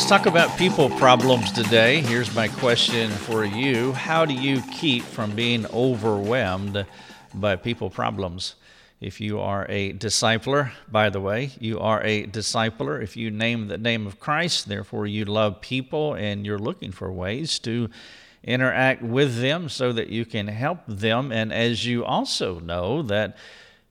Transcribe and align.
Let's 0.00 0.08
talk 0.08 0.24
about 0.24 0.56
people 0.56 0.88
problems 0.88 1.52
today. 1.52 2.00
Here's 2.00 2.34
my 2.34 2.48
question 2.48 3.10
for 3.10 3.44
you 3.44 3.92
How 3.92 4.24
do 4.24 4.32
you 4.32 4.62
keep 4.72 5.02
from 5.02 5.36
being 5.36 5.66
overwhelmed 5.66 6.86
by 7.34 7.56
people 7.56 7.90
problems? 7.90 8.54
If 9.02 9.20
you 9.20 9.40
are 9.40 9.66
a 9.68 9.92
discipler, 9.92 10.72
by 10.90 11.10
the 11.10 11.20
way, 11.20 11.50
you 11.60 11.80
are 11.80 12.02
a 12.02 12.26
discipler. 12.26 13.02
If 13.02 13.14
you 13.14 13.30
name 13.30 13.68
the 13.68 13.76
name 13.76 14.06
of 14.06 14.18
Christ, 14.18 14.70
therefore 14.70 15.06
you 15.06 15.26
love 15.26 15.60
people 15.60 16.14
and 16.14 16.46
you're 16.46 16.58
looking 16.58 16.92
for 16.92 17.12
ways 17.12 17.58
to 17.58 17.90
interact 18.42 19.02
with 19.02 19.38
them 19.38 19.68
so 19.68 19.92
that 19.92 20.08
you 20.08 20.24
can 20.24 20.48
help 20.48 20.78
them. 20.88 21.30
And 21.30 21.52
as 21.52 21.84
you 21.84 22.06
also 22.06 22.58
know, 22.58 23.02
that 23.02 23.36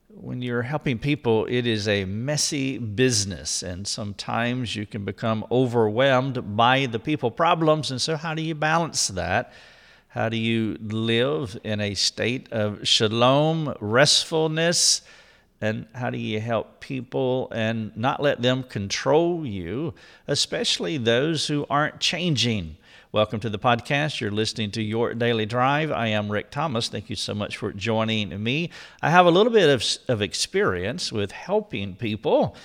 when 0.10 0.42
you're 0.42 0.64
helping 0.64 0.98
people, 0.98 1.46
it 1.46 1.68
is 1.68 1.88
a 1.88 2.04
messy 2.06 2.80
business, 2.80 3.62
and 3.62 3.88
sometimes 3.88 4.76
you 4.76 4.86
can 4.86 5.06
become 5.06 5.46
overwhelmed 5.52 6.58
by 6.58 6.88
the 6.88 7.00
people 7.00 7.30
problems. 7.30 7.92
And 7.92 8.02
so, 8.02 8.18
how 8.18 8.34
do 8.34 8.42
you 8.42 8.56
balance 8.56 9.10
that? 9.10 9.54
How 10.08 10.28
do 10.28 10.38
you 10.38 10.78
live 10.82 11.60
in 11.64 11.80
a 11.80 11.94
state 11.94 12.52
of 12.52 12.88
shalom, 12.88 13.76
restfulness? 13.80 15.02
And 15.62 15.88
how 15.94 16.10
do 16.10 16.18
you 16.18 16.40
help 16.40 16.80
people 16.80 17.50
and 17.52 17.96
not 17.98 18.22
let 18.22 18.42
them 18.42 18.64
control 18.64 19.46
you, 19.46 19.94
especially 20.26 20.98
those 20.98 21.48
who 21.48 21.66
aren't 21.70 22.00
changing? 22.00 22.78
Welcome 23.12 23.42
to 23.42 23.50
the 23.50 23.60
podcast. 23.60 24.22
You're 24.22 24.32
listening 24.32 24.72
to 24.72 24.82
Your 24.82 25.14
Daily 25.14 25.46
Drive. 25.46 25.92
I 25.92 26.08
am 26.08 26.32
Rick 26.32 26.52
Thomas. 26.52 26.88
Thank 26.88 27.10
you 27.10 27.18
so 27.18 27.34
much 27.34 27.58
for 27.58 27.74
joining 27.74 28.42
me. 28.42 28.70
I 29.02 29.10
have 29.10 29.26
a 29.26 29.32
little 29.32 29.52
bit 29.52 29.70
of, 29.70 29.84
of 30.08 30.22
experience 30.22 31.12
with 31.12 31.32
helping 31.34 31.96
people, 31.96 32.56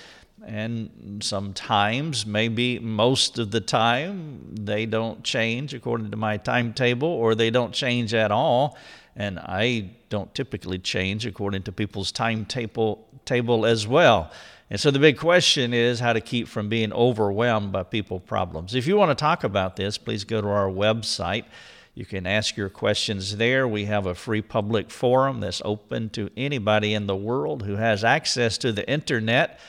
and 0.45 1.21
sometimes, 1.21 2.25
maybe 2.25 2.79
most 2.79 3.39
of 3.39 3.51
the 3.51 3.61
time, 3.61 4.53
they 4.53 4.85
don't 4.85 5.23
change 5.23 5.73
according 5.73 6.11
to 6.11 6.17
my 6.17 6.37
timetable 6.37 7.09
or 7.09 7.35
they 7.35 7.49
don't 7.49 7.73
change 7.73 8.13
at 8.13 8.31
all. 8.31 8.77
And 9.15 9.39
I 9.39 9.91
don't 10.09 10.33
typically 10.35 10.79
change 10.79 11.25
according 11.25 11.63
to 11.63 11.71
people's 11.71 12.11
timetable 12.11 13.07
table 13.23 13.65
as 13.65 13.87
well. 13.87 14.31
And 14.69 14.79
so 14.79 14.91
the 14.91 14.99
big 14.99 15.17
question 15.17 15.73
is 15.73 15.99
how 15.99 16.13
to 16.13 16.21
keep 16.21 16.47
from 16.47 16.69
being 16.69 16.91
overwhelmed 16.91 17.71
by 17.71 17.83
people 17.83 18.19
problems. 18.19 18.75
If 18.75 18.87
you 18.87 18.97
want 18.97 19.11
to 19.11 19.15
talk 19.15 19.43
about 19.43 19.75
this, 19.75 19.97
please 19.97 20.23
go 20.23 20.41
to 20.41 20.47
our 20.47 20.69
website. 20.69 21.45
You 21.93 22.05
can 22.05 22.27
ask 22.27 22.57
your 22.57 22.69
questions 22.69 23.37
there. 23.37 23.67
We 23.67 23.85
have 23.85 24.05
a 24.05 24.15
free 24.15 24.41
public 24.41 24.89
forum 24.89 25.39
that's 25.39 25.61
open 25.63 26.09
to 26.09 26.29
anybody 26.35 26.93
in 26.93 27.07
the 27.07 27.15
world 27.15 27.63
who 27.63 27.75
has 27.75 28.03
access 28.03 28.57
to 28.59 28.73
the 28.73 28.89
internet. 28.89 29.59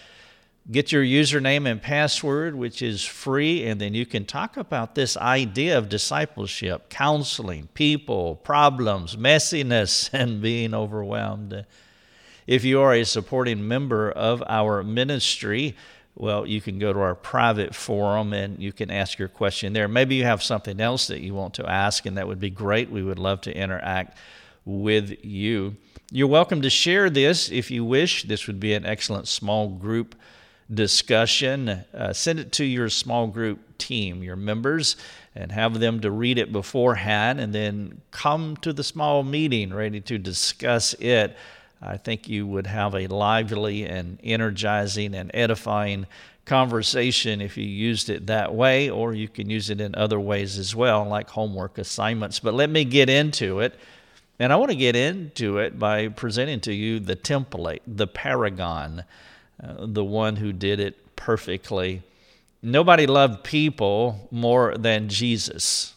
Get 0.69 0.91
your 0.91 1.05
username 1.05 1.71
and 1.71 1.81
password, 1.81 2.57
which 2.57 2.83
is 2.83 3.05
free, 3.05 3.65
and 3.65 3.81
then 3.81 3.95
you 3.95 4.05
can 4.05 4.25
talk 4.25 4.57
about 4.57 4.97
this 4.97 5.17
idea 5.17 5.79
of 5.79 5.89
discipleship, 5.89 6.89
counseling, 6.89 7.69
people, 7.75 8.35
problems, 8.35 9.15
messiness, 9.15 10.11
and 10.13 10.43
being 10.43 10.75
overwhelmed. 10.75 11.65
If 12.49 12.65
you 12.65 12.81
are 12.81 12.93
a 12.93 13.05
supporting 13.05 13.69
member 13.69 14.11
of 14.11 14.43
our 14.49 14.83
ministry, 14.83 15.77
well, 16.17 16.45
you 16.45 16.61
can 16.61 16.81
go 16.81 16.93
to 16.93 16.99
our 16.99 17.15
private 17.15 17.73
forum 17.73 18.33
and 18.33 18.61
you 18.61 18.73
can 18.73 18.91
ask 18.91 19.21
your 19.21 19.29
question 19.29 19.73
there. 19.73 19.87
Maybe 19.87 20.17
you 20.17 20.25
have 20.25 20.43
something 20.43 20.81
else 20.81 21.07
that 21.07 21.21
you 21.21 21.33
want 21.33 21.55
to 21.55 21.71
ask, 21.71 22.07
and 22.07 22.17
that 22.17 22.27
would 22.27 22.41
be 22.41 22.51
great. 22.51 22.91
We 22.91 23.05
would 23.05 23.21
love 23.21 23.41
to 23.43 23.57
interact 23.57 24.19
with 24.65 25.25
you. 25.25 25.77
You're 26.11 26.27
welcome 26.27 26.63
to 26.63 26.71
share 26.71 27.09
this 27.09 27.53
if 27.53 27.71
you 27.71 27.85
wish. 27.85 28.25
This 28.25 28.49
would 28.49 28.59
be 28.59 28.75
an 28.75 28.85
excellent 28.85 29.29
small 29.29 29.69
group 29.69 30.17
discussion. 30.73 31.69
Uh, 31.69 32.13
send 32.13 32.39
it 32.39 32.53
to 32.53 32.65
your 32.65 32.89
small 32.89 33.27
group 33.27 33.79
team, 33.79 34.23
your 34.23 34.37
members, 34.37 34.97
and 35.35 35.53
have 35.53 35.79
them 35.81 36.01
to 36.01 36.11
read 36.11 36.39
it 36.39 36.53
beforehand, 36.53 37.41
and 37.41 37.55
then 37.55 38.01
come 38.11 38.57
to 38.59 38.73
the 38.73 38.85
small 38.85 39.23
meeting 39.23 39.73
ready 39.73 40.01
to 40.01 40.19
discuss 40.19 40.95
it 40.95 41.37
I 41.83 41.97
think 41.97 42.29
you 42.29 42.47
would 42.47 42.67
have 42.67 42.95
a 42.95 43.07
lively 43.07 43.85
and 43.85 44.19
energizing 44.23 45.15
and 45.15 45.31
edifying 45.35 46.07
conversation 46.45 47.41
if 47.41 47.57
you 47.57 47.65
used 47.65 48.09
it 48.09 48.27
that 48.27 48.55
way, 48.55 48.89
or 48.89 49.15
you 49.15 49.29
can 49.29 49.51
use 49.51 49.69
it 49.69 49.81
in 49.81 49.95
other 49.95 50.19
ways 50.19 50.59
as 50.59 50.75
well, 50.75 51.05
like 51.05 51.29
homework 51.29 51.79
assignments. 51.79 52.39
But 52.39 52.55
let 52.55 52.71
me 52.71 52.85
get 52.85 53.11
into 53.11 53.61
it. 53.61 53.75
And 54.39 54.53
I 54.53 54.57
want 54.57 54.71
to 54.71 54.77
get 54.77 54.97
into 54.97 55.59
it 55.59 55.79
by 55.79 56.09
presenting 56.09 56.61
to 56.61 56.73
you 56.73 57.01
the 57.01 57.17
template, 57.17 57.81
the 57.87 58.07
paragon, 58.07 59.05
uh, 59.63 59.87
the 59.87 60.05
one 60.05 60.37
who 60.37 60.53
did 60.53 60.81
it 60.81 61.17
perfectly. 61.17 62.03
Nobody 62.63 63.07
loved 63.07 63.45
people 63.45 64.29
more 64.31 64.77
than 64.77 65.09
Jesus. 65.09 65.95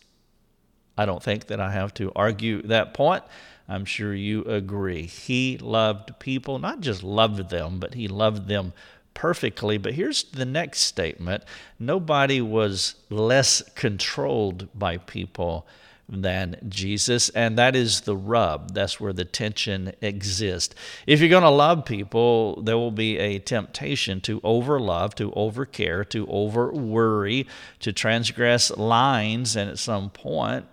I 0.97 1.05
don't 1.05 1.23
think 1.23 1.47
that 1.47 1.59
I 1.59 1.71
have 1.71 1.93
to 1.95 2.11
argue 2.15 2.61
that 2.63 2.93
point. 2.93 3.23
I'm 3.67 3.85
sure 3.85 4.13
you 4.13 4.43
agree. 4.43 5.03
He 5.03 5.57
loved 5.57 6.19
people, 6.19 6.59
not 6.59 6.81
just 6.81 7.03
loved 7.03 7.49
them, 7.49 7.79
but 7.79 7.93
he 7.93 8.07
loved 8.07 8.47
them 8.47 8.73
perfectly. 9.13 9.77
But 9.77 9.93
here's 9.93 10.23
the 10.23 10.45
next 10.45 10.79
statement 10.79 11.43
nobody 11.79 12.41
was 12.41 12.95
less 13.09 13.61
controlled 13.75 14.67
by 14.77 14.97
people 14.97 15.67
than 16.11 16.57
Jesus, 16.67 17.29
and 17.29 17.57
that 17.57 17.75
is 17.75 18.01
the 18.01 18.15
rub. 18.15 18.73
That's 18.73 18.99
where 18.99 19.13
the 19.13 19.25
tension 19.25 19.93
exists. 20.01 20.73
If 21.05 21.19
you're 21.19 21.29
going 21.29 21.43
to 21.43 21.49
love 21.49 21.85
people, 21.85 22.61
there 22.63 22.77
will 22.77 22.91
be 22.91 23.17
a 23.17 23.39
temptation 23.39 24.19
to 24.21 24.41
overlove, 24.41 25.13
to 25.15 25.31
overcare, 25.31 26.07
to 26.09 26.27
over 26.27 26.71
worry, 26.71 27.47
to 27.79 27.93
transgress 27.93 28.75
lines, 28.75 29.55
and 29.55 29.69
at 29.69 29.77
some 29.77 30.09
point, 30.09 30.65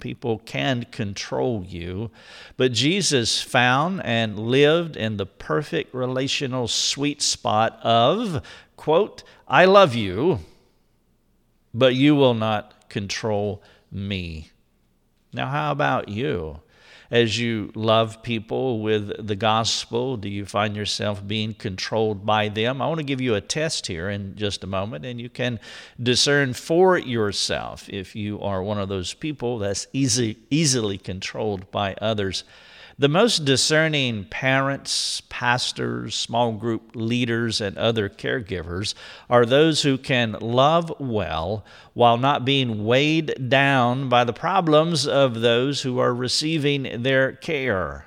people 0.00 0.38
can 0.38 0.84
control 0.84 1.64
you. 1.64 2.10
But 2.56 2.72
Jesus 2.72 3.42
found 3.42 4.02
and 4.04 4.38
lived 4.38 4.96
in 4.96 5.16
the 5.16 5.26
perfect 5.26 5.94
relational 5.94 6.68
sweet 6.68 7.20
spot 7.20 7.78
of, 7.82 8.44
quote, 8.76 9.24
I 9.46 9.64
love 9.66 9.94
you, 9.94 10.40
but 11.74 11.94
you 11.94 12.14
will 12.14 12.34
not 12.34 12.88
control 12.88 13.62
me. 13.90 14.50
Now, 15.34 15.48
how 15.48 15.72
about 15.72 16.08
you? 16.08 16.60
as 17.10 17.38
you 17.38 17.70
love 17.74 18.22
people 18.22 18.80
with 18.80 19.26
the 19.26 19.36
gospel? 19.36 20.16
Do 20.16 20.28
you 20.28 20.44
find 20.44 20.74
yourself 20.74 21.26
being 21.26 21.54
controlled 21.54 22.26
by 22.26 22.48
them? 22.48 22.80
I 22.80 22.88
want 22.88 22.98
to 22.98 23.04
give 23.04 23.20
you 23.20 23.34
a 23.34 23.40
test 23.40 23.86
here 23.86 24.10
in 24.10 24.34
just 24.36 24.64
a 24.64 24.66
moment, 24.66 25.04
and 25.04 25.20
you 25.20 25.28
can 25.28 25.60
discern 26.02 26.54
for 26.54 26.98
yourself 26.98 27.88
if 27.88 28.16
you 28.16 28.40
are 28.40 28.62
one 28.62 28.78
of 28.78 28.88
those 28.88 29.14
people 29.14 29.58
that's 29.58 29.86
easy, 29.92 30.38
easily 30.50 30.98
controlled 30.98 31.70
by 31.70 31.94
others. 32.00 32.42
The 32.96 33.08
most 33.08 33.44
discerning 33.44 34.24
parents, 34.26 35.20
pastors, 35.28 36.14
small 36.14 36.52
group 36.52 36.92
leaders, 36.94 37.60
and 37.60 37.76
other 37.76 38.08
caregivers 38.08 38.94
are 39.28 39.44
those 39.44 39.82
who 39.82 39.98
can 39.98 40.36
love 40.40 40.92
well 41.00 41.64
while 41.94 42.16
not 42.16 42.44
being 42.44 42.84
weighed 42.84 43.48
down 43.48 44.08
by 44.08 44.22
the 44.22 44.32
problems 44.32 45.08
of 45.08 45.40
those 45.40 45.82
who 45.82 45.98
are 45.98 46.14
receiving 46.14 47.02
their 47.02 47.32
care. 47.32 48.06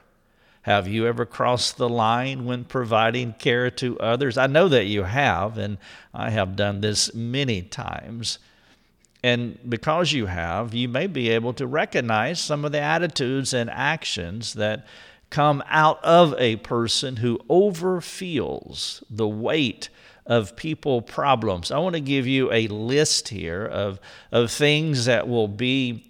Have 0.62 0.88
you 0.88 1.06
ever 1.06 1.26
crossed 1.26 1.78
the 1.78 1.90
line 1.90 2.46
when 2.46 2.64
providing 2.64 3.34
care 3.34 3.70
to 3.72 4.00
others? 4.00 4.38
I 4.38 4.48
know 4.48 4.70
that 4.70 4.86
you 4.86 5.04
have, 5.04 5.58
and 5.58 5.80
I 6.14 6.30
have 6.30 6.56
done 6.56 6.80
this 6.80 7.14
many 7.14 7.62
times. 7.62 8.40
And 9.28 9.60
because 9.68 10.14
you 10.14 10.28
have, 10.28 10.74
you 10.74 10.88
may 10.88 11.06
be 11.06 11.28
able 11.32 11.52
to 11.56 11.68
recognize 11.68 12.40
some 12.40 12.64
of 12.64 12.72
the 12.72 12.80
attitudes 12.80 13.54
and 13.54 13.70
actions 13.70 14.54
that 14.54 14.88
come 15.30 15.62
out 15.68 16.02
of 16.02 16.34
a 16.38 16.56
person 16.58 17.18
who 17.18 17.38
overfeels 17.50 19.04
the 19.10 19.28
weight 19.28 19.90
of 20.26 20.56
people 20.56 21.02
problems. 21.02 21.72
I 21.72 21.78
want 21.80 21.96
to 21.96 22.00
give 22.00 22.26
you 22.26 22.50
a 22.54 22.70
list 22.70 23.28
here 23.28 23.66
of, 23.66 24.00
of 24.32 24.50
things 24.50 25.06
that 25.06 25.28
will 25.28 25.50
be 25.50 26.06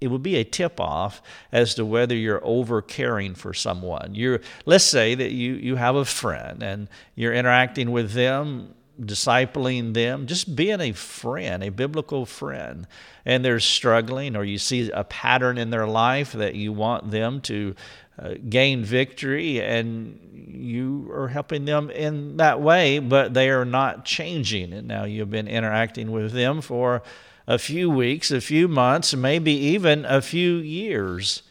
it 0.00 0.08
will 0.08 0.20
be 0.20 0.36
a 0.36 0.44
tip 0.44 0.80
off 0.80 1.20
as 1.50 1.74
to 1.74 1.84
whether 1.84 2.14
you're 2.14 2.44
over 2.44 2.80
caring 2.80 3.34
for 3.34 3.52
someone. 3.52 4.14
You're 4.14 4.40
let's 4.64 4.84
say 4.84 5.16
that 5.16 5.32
you 5.32 5.54
you 5.54 5.74
have 5.74 5.96
a 5.96 6.04
friend 6.04 6.62
and 6.62 6.88
you're 7.16 7.34
interacting 7.34 7.90
with 7.90 8.12
them 8.12 8.74
discipling 9.00 9.94
them, 9.94 10.26
just 10.26 10.56
being 10.56 10.80
a 10.80 10.92
friend, 10.92 11.62
a 11.62 11.70
biblical 11.70 12.26
friend, 12.26 12.86
and 13.24 13.44
they're 13.44 13.60
struggling, 13.60 14.36
or 14.36 14.44
you 14.44 14.58
see 14.58 14.90
a 14.90 15.04
pattern 15.04 15.58
in 15.58 15.70
their 15.70 15.86
life 15.86 16.32
that 16.32 16.54
you 16.54 16.72
want 16.72 17.10
them 17.10 17.40
to 17.42 17.74
uh, 18.18 18.34
gain 18.48 18.84
victory, 18.84 19.62
and 19.62 20.18
you 20.32 21.08
are 21.12 21.28
helping 21.28 21.64
them 21.64 21.90
in 21.90 22.38
that 22.38 22.60
way, 22.60 22.98
but 22.98 23.34
they 23.34 23.48
are 23.50 23.64
not 23.64 24.04
changing. 24.04 24.72
And 24.72 24.88
now 24.88 25.04
you've 25.04 25.30
been 25.30 25.48
interacting 25.48 26.10
with 26.10 26.32
them 26.32 26.60
for 26.60 27.02
a 27.46 27.58
few 27.58 27.88
weeks, 27.88 28.30
a 28.30 28.40
few 28.40 28.66
months, 28.66 29.14
maybe 29.14 29.52
even 29.52 30.04
a 30.04 30.20
few 30.20 30.56
years. 30.56 31.42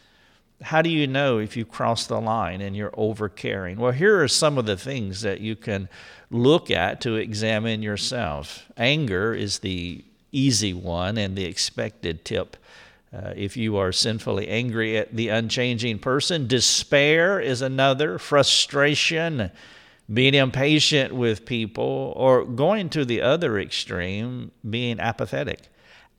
How 0.60 0.82
do 0.82 0.90
you 0.90 1.06
know 1.06 1.38
if 1.38 1.56
you 1.56 1.64
cross 1.64 2.06
the 2.06 2.20
line 2.20 2.60
and 2.60 2.76
you're 2.76 2.90
overcaring? 2.90 3.76
Well, 3.76 3.92
here 3.92 4.20
are 4.22 4.28
some 4.28 4.58
of 4.58 4.66
the 4.66 4.76
things 4.76 5.22
that 5.22 5.40
you 5.40 5.54
can 5.54 5.88
look 6.30 6.70
at 6.70 7.00
to 7.02 7.14
examine 7.14 7.82
yourself. 7.82 8.66
Anger 8.76 9.34
is 9.34 9.60
the 9.60 10.04
easy 10.32 10.74
one 10.74 11.16
and 11.16 11.36
the 11.36 11.44
expected 11.44 12.24
tip. 12.24 12.56
Uh, 13.12 13.32
if 13.36 13.56
you 13.56 13.76
are 13.76 13.92
sinfully 13.92 14.48
angry 14.48 14.98
at 14.98 15.14
the 15.14 15.28
unchanging 15.28 15.98
person, 15.98 16.46
despair 16.46 17.40
is 17.40 17.62
another, 17.62 18.18
frustration, 18.18 19.50
being 20.12 20.34
impatient 20.34 21.14
with 21.14 21.46
people, 21.46 22.12
or 22.16 22.44
going 22.44 22.90
to 22.90 23.04
the 23.04 23.22
other 23.22 23.58
extreme, 23.58 24.50
being 24.68 25.00
apathetic. 25.00 25.68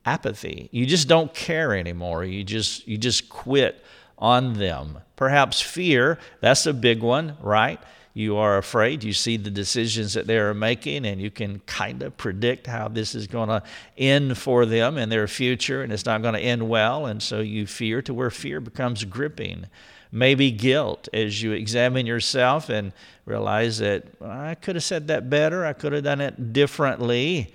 Apathy. 0.04 0.68
You 0.72 0.86
just 0.86 1.08
don't 1.08 1.32
care 1.34 1.76
anymore. 1.76 2.24
You 2.24 2.42
just 2.42 2.88
you 2.88 2.96
just 2.96 3.28
quit 3.28 3.84
on 4.20 4.54
them. 4.54 4.98
Perhaps 5.16 5.60
fear, 5.60 6.18
that's 6.40 6.66
a 6.66 6.72
big 6.72 7.02
one, 7.02 7.36
right? 7.40 7.80
You 8.12 8.36
are 8.36 8.58
afraid. 8.58 9.04
You 9.04 9.12
see 9.12 9.36
the 9.36 9.50
decisions 9.50 10.14
that 10.14 10.26
they 10.26 10.38
are 10.38 10.52
making, 10.52 11.06
and 11.06 11.20
you 11.20 11.30
can 11.30 11.60
kind 11.60 12.02
of 12.02 12.16
predict 12.16 12.66
how 12.66 12.88
this 12.88 13.14
is 13.14 13.26
going 13.26 13.48
to 13.48 13.62
end 13.96 14.36
for 14.36 14.66
them 14.66 14.98
in 14.98 15.08
their 15.08 15.28
future, 15.28 15.82
and 15.82 15.92
it's 15.92 16.04
not 16.04 16.22
going 16.22 16.34
to 16.34 16.40
end 16.40 16.68
well. 16.68 17.06
And 17.06 17.22
so 17.22 17.40
you 17.40 17.66
fear 17.66 18.02
to 18.02 18.12
where 18.12 18.30
fear 18.30 18.60
becomes 18.60 19.04
gripping. 19.04 19.66
Maybe 20.12 20.50
guilt 20.50 21.08
as 21.12 21.40
you 21.40 21.52
examine 21.52 22.04
yourself 22.04 22.68
and 22.68 22.92
realize 23.26 23.78
that 23.78 24.06
I 24.20 24.56
could 24.56 24.74
have 24.74 24.82
said 24.82 25.06
that 25.06 25.30
better, 25.30 25.64
I 25.64 25.72
could 25.72 25.92
have 25.92 26.02
done 26.02 26.20
it 26.20 26.52
differently. 26.52 27.54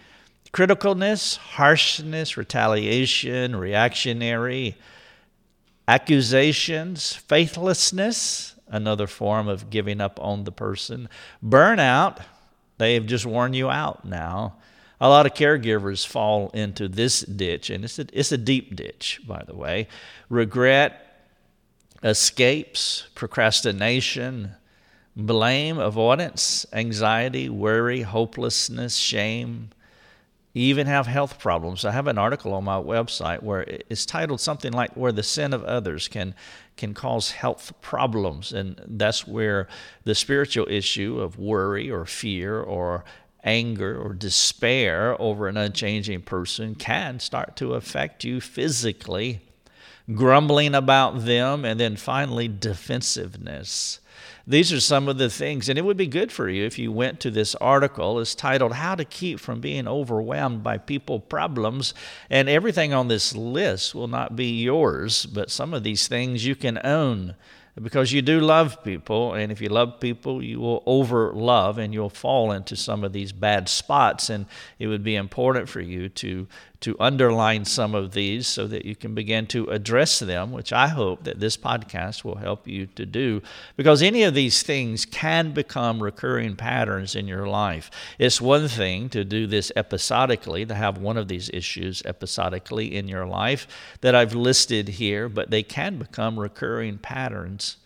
Criticalness, 0.54 1.36
harshness, 1.36 2.38
retaliation, 2.38 3.58
reactionary 3.58 4.78
accusations, 5.88 7.14
faithlessness, 7.14 8.56
another 8.68 9.08
form 9.08 9.48
of 9.48 9.70
giving 9.70 10.02
up 10.02 10.20
on 10.22 10.44
the 10.44 10.52
person, 10.52 11.10
burnout, 11.44 12.22
they 12.78 12.96
have 12.96 13.06
just 13.06 13.26
worn 13.26 13.54
you 13.54 13.70
out 13.70 14.06
now. 14.06 14.56
A 15.00 15.10
lot 15.10 15.26
of 15.26 15.34
caregivers 15.34 16.06
fall 16.06 16.50
into 16.50 16.88
this 16.88 17.22
ditch, 17.22 17.70
and 17.70 17.84
it's 17.84 18.00
a, 18.00 18.08
it's 18.14 18.32
a 18.32 18.38
deep 18.38 18.76
ditch, 18.76 19.22
by 19.28 19.44
the 19.46 19.56
way. 19.56 19.88
Regret, 20.30 21.28
escapes, 22.04 23.08
procrastination, 23.14 24.52
blame, 25.16 25.78
avoidance, 25.78 26.66
anxiety, 26.74 27.50
worry, 27.50 28.02
hopelessness, 28.02 28.96
shame, 28.96 29.70
even 30.64 30.88
have 30.88 31.06
health 31.06 31.38
problems. 31.38 31.84
I 31.86 31.92
have 31.92 32.08
an 32.08 32.18
article 32.18 32.54
on 32.54 32.64
my 32.64 32.78
website 32.78 33.44
where 33.44 33.66
it's 33.90 34.06
titled 34.06 34.40
something 34.40 34.72
like 34.72 34.96
"Where 34.96 35.12
the 35.12 35.22
Sin 35.22 35.54
of 35.54 35.64
Others 35.66 36.08
Can 36.08 36.34
Can 36.78 36.94
Cause 36.94 37.32
Health 37.32 37.74
Problems," 37.82 38.54
and 38.54 38.82
that's 38.88 39.28
where 39.28 39.68
the 40.06 40.16
spiritual 40.16 40.66
issue 40.70 41.20
of 41.20 41.38
worry 41.38 41.92
or 41.92 42.06
fear 42.06 42.60
or 42.60 43.04
anger 43.44 44.02
or 44.02 44.14
despair 44.14 45.22
over 45.22 45.48
an 45.48 45.58
unchanging 45.58 46.22
person 46.22 46.74
can 46.74 47.20
start 47.20 47.56
to 47.58 47.76
affect 47.76 48.24
you 48.24 48.42
physically. 48.42 49.42
Grumbling 50.14 50.74
about 50.74 51.26
them, 51.26 51.66
and 51.66 51.80
then 51.80 51.96
finally 51.96 52.48
defensiveness. 52.48 54.00
These 54.48 54.72
are 54.72 54.80
some 54.80 55.08
of 55.08 55.18
the 55.18 55.30
things, 55.30 55.70
and 55.70 55.80
it 55.80 55.82
would 55.82 55.98
be 55.98 56.06
good 56.06 56.32
for 56.32 56.48
you 56.48 56.66
if 56.66 56.78
you 56.78 56.92
went 56.92 57.20
to 57.22 57.32
this 57.32 57.56
article. 57.56 58.20
It's 58.20 58.36
titled 58.36 58.74
How 58.74 58.94
to 58.94 59.04
Keep 59.04 59.40
from 59.40 59.60
Being 59.60 59.88
Overwhelmed 59.88 60.62
by 60.62 60.78
People 60.78 61.20
Problems. 61.20 61.96
And 62.30 62.48
everything 62.48 62.94
on 62.94 63.08
this 63.08 63.36
list 63.36 63.96
will 63.96 64.08
not 64.08 64.36
be 64.36 64.62
yours, 64.62 65.26
but 65.26 65.50
some 65.50 65.74
of 65.74 65.84
these 65.84 66.08
things 66.08 66.46
you 66.46 66.56
can 66.56 66.80
own 66.86 67.36
because 67.82 68.14
you 68.14 68.22
do 68.22 68.40
love 68.40 68.82
people 68.84 69.34
and 69.34 69.52
if 69.52 69.60
you 69.60 69.68
love 69.68 70.00
people 70.00 70.42
you 70.42 70.60
will 70.62 70.82
over 70.86 71.34
love 71.34 71.78
and 71.78 71.94
you'll 71.94 72.10
fall 72.10 72.54
into 72.54 72.76
some 72.76 73.04
of 73.04 73.12
these 73.12 73.34
bad 73.34 73.68
spots 73.68 74.30
and 74.30 74.46
it 74.80 74.88
would 74.88 75.04
be 75.04 75.16
important 75.16 75.68
for 75.68 75.82
you 75.82 76.08
to 76.08 76.48
to 76.82 76.96
underline 77.00 77.66
some 77.66 77.96
of 77.96 78.14
these 78.14 78.48
so 78.48 78.68
that 78.68 78.86
you 78.86 78.96
can 78.96 79.16
begin 79.16 79.48
to 79.48 79.66
address 79.66 80.20
them, 80.20 80.52
which 80.52 80.74
I 80.74 80.88
hope 80.88 81.24
that 81.24 81.40
this 81.40 81.58
podcast 81.58 82.24
will 82.24 82.36
help 82.36 82.68
you 82.68 82.88
to 82.88 83.06
do. 83.06 83.42
Because 83.76 84.02
any 84.02 84.24
of 84.24 84.34
these 84.34 84.64
things 84.64 85.06
can 85.06 85.52
become 85.52 86.04
recurring 86.04 86.56
patterns 86.56 87.16
in 87.16 87.28
your 87.28 87.48
life. 87.48 87.90
It's 88.20 88.42
one 88.42 88.68
thing 88.68 89.10
to 89.10 89.24
do 89.24 89.48
this 89.48 89.72
episodically, 89.76 90.66
to 90.66 90.76
have 90.76 90.98
one 90.98 91.18
of 91.18 91.28
these 91.28 91.50
issues 91.54 92.02
episodically 92.06 92.96
in 92.96 93.08
your 93.08 93.26
life 93.26 93.68
that 94.02 94.16
I've 94.16 94.36
listed 94.36 94.88
here, 94.88 95.30
but 95.30 95.50
they 95.50 95.64
can 95.64 95.98
become 95.98 96.40
recurring 96.40 96.98
patterns. 96.98 97.78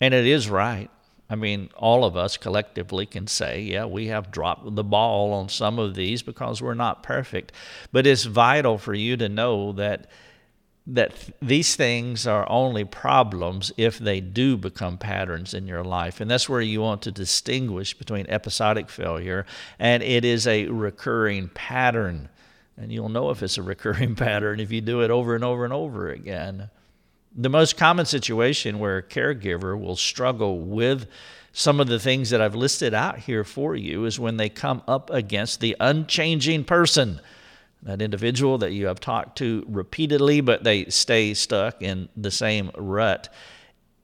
And 0.00 0.14
it 0.14 0.26
is 0.26 0.48
right. 0.48 0.90
I 1.30 1.36
mean, 1.36 1.70
all 1.76 2.04
of 2.04 2.16
us 2.16 2.36
collectively 2.36 3.06
can 3.06 3.28
say, 3.28 3.62
yeah, 3.62 3.84
we 3.84 4.08
have 4.08 4.32
dropped 4.32 4.74
the 4.74 4.82
ball 4.82 5.32
on 5.32 5.48
some 5.48 5.78
of 5.78 5.94
these 5.94 6.22
because 6.22 6.60
we're 6.60 6.74
not 6.74 7.04
perfect. 7.04 7.52
But 7.92 8.04
it's 8.04 8.24
vital 8.24 8.78
for 8.78 8.94
you 8.94 9.16
to 9.16 9.28
know 9.28 9.72
that 9.72 10.10
that 10.86 11.14
these 11.40 11.76
things 11.76 12.26
are 12.26 12.50
only 12.50 12.84
problems 12.84 13.70
if 13.76 13.98
they 13.98 14.20
do 14.20 14.56
become 14.56 14.98
patterns 14.98 15.54
in 15.54 15.68
your 15.68 15.84
life. 15.84 16.20
And 16.20 16.28
that's 16.28 16.48
where 16.48 16.60
you 16.60 16.80
want 16.80 17.02
to 17.02 17.12
distinguish 17.12 17.94
between 17.94 18.26
episodic 18.28 18.88
failure 18.88 19.46
and 19.78 20.02
it 20.02 20.24
is 20.24 20.48
a 20.48 20.66
recurring 20.66 21.48
pattern. 21.54 22.28
And 22.76 22.90
you'll 22.90 23.10
know 23.10 23.30
if 23.30 23.42
it's 23.42 23.58
a 23.58 23.62
recurring 23.74 24.16
pattern 24.16 24.58
if 24.58 24.72
you 24.72 24.80
do 24.80 25.02
it 25.02 25.10
over 25.12 25.36
and 25.36 25.44
over 25.44 25.64
and 25.64 25.72
over 25.72 26.08
again. 26.08 26.70
The 27.36 27.48
most 27.48 27.76
common 27.76 28.06
situation 28.06 28.78
where 28.78 28.98
a 28.98 29.02
caregiver 29.02 29.78
will 29.78 29.96
struggle 29.96 30.58
with 30.58 31.06
some 31.52 31.80
of 31.80 31.86
the 31.86 31.98
things 31.98 32.30
that 32.30 32.40
I've 32.40 32.54
listed 32.54 32.94
out 32.94 33.18
here 33.20 33.44
for 33.44 33.74
you 33.76 34.04
is 34.04 34.18
when 34.18 34.36
they 34.36 34.48
come 34.48 34.82
up 34.88 35.10
against 35.10 35.60
the 35.60 35.76
unchanging 35.80 36.64
person, 36.64 37.20
that 37.82 38.02
individual 38.02 38.58
that 38.58 38.72
you 38.72 38.86
have 38.86 39.00
talked 39.00 39.38
to 39.38 39.64
repeatedly, 39.68 40.40
but 40.40 40.64
they 40.64 40.86
stay 40.86 41.34
stuck 41.34 41.80
in 41.82 42.08
the 42.16 42.30
same 42.30 42.70
rut. 42.76 43.32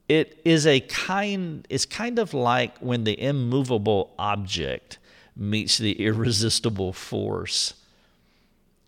It 0.09 0.41
is 0.45 0.67
a 0.67 0.81
kind, 0.81 1.67
it's 1.69 1.87
kind 1.87 2.19
of 2.19 2.33
like 2.33 2.79
when 2.79 3.05
the 3.05 3.21
immovable 3.21 4.15
object 4.19 4.99
meets 5.37 5.79
the 5.79 5.93
irresistible 6.05 6.93
force. 6.93 7.75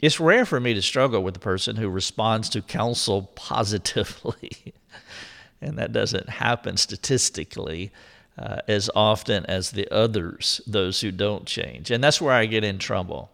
It's 0.01 0.21
rare 0.21 0.45
for 0.45 0.61
me 0.61 0.75
to 0.75 0.83
struggle 0.83 1.23
with 1.23 1.37
a 1.37 1.41
person 1.41 1.77
who 1.77 1.89
responds 1.89 2.49
to 2.51 2.63
counsel 2.63 3.31
positively. 3.35 4.75
and 5.61 5.77
that 5.79 5.93
doesn't 5.93 6.29
happen 6.29 6.77
statistically 6.77 7.91
uh, 8.39 8.61
as 8.69 8.89
often 8.95 9.45
as 9.47 9.73
the 9.73 9.93
others, 9.93 10.61
those 10.67 11.01
who 11.01 11.11
don't 11.11 11.47
change. 11.47 11.91
And 11.91 12.03
that's 12.03 12.21
where 12.21 12.33
I 12.33 12.47
get 12.47 12.63
in 12.63 12.79
trouble, 12.79 13.33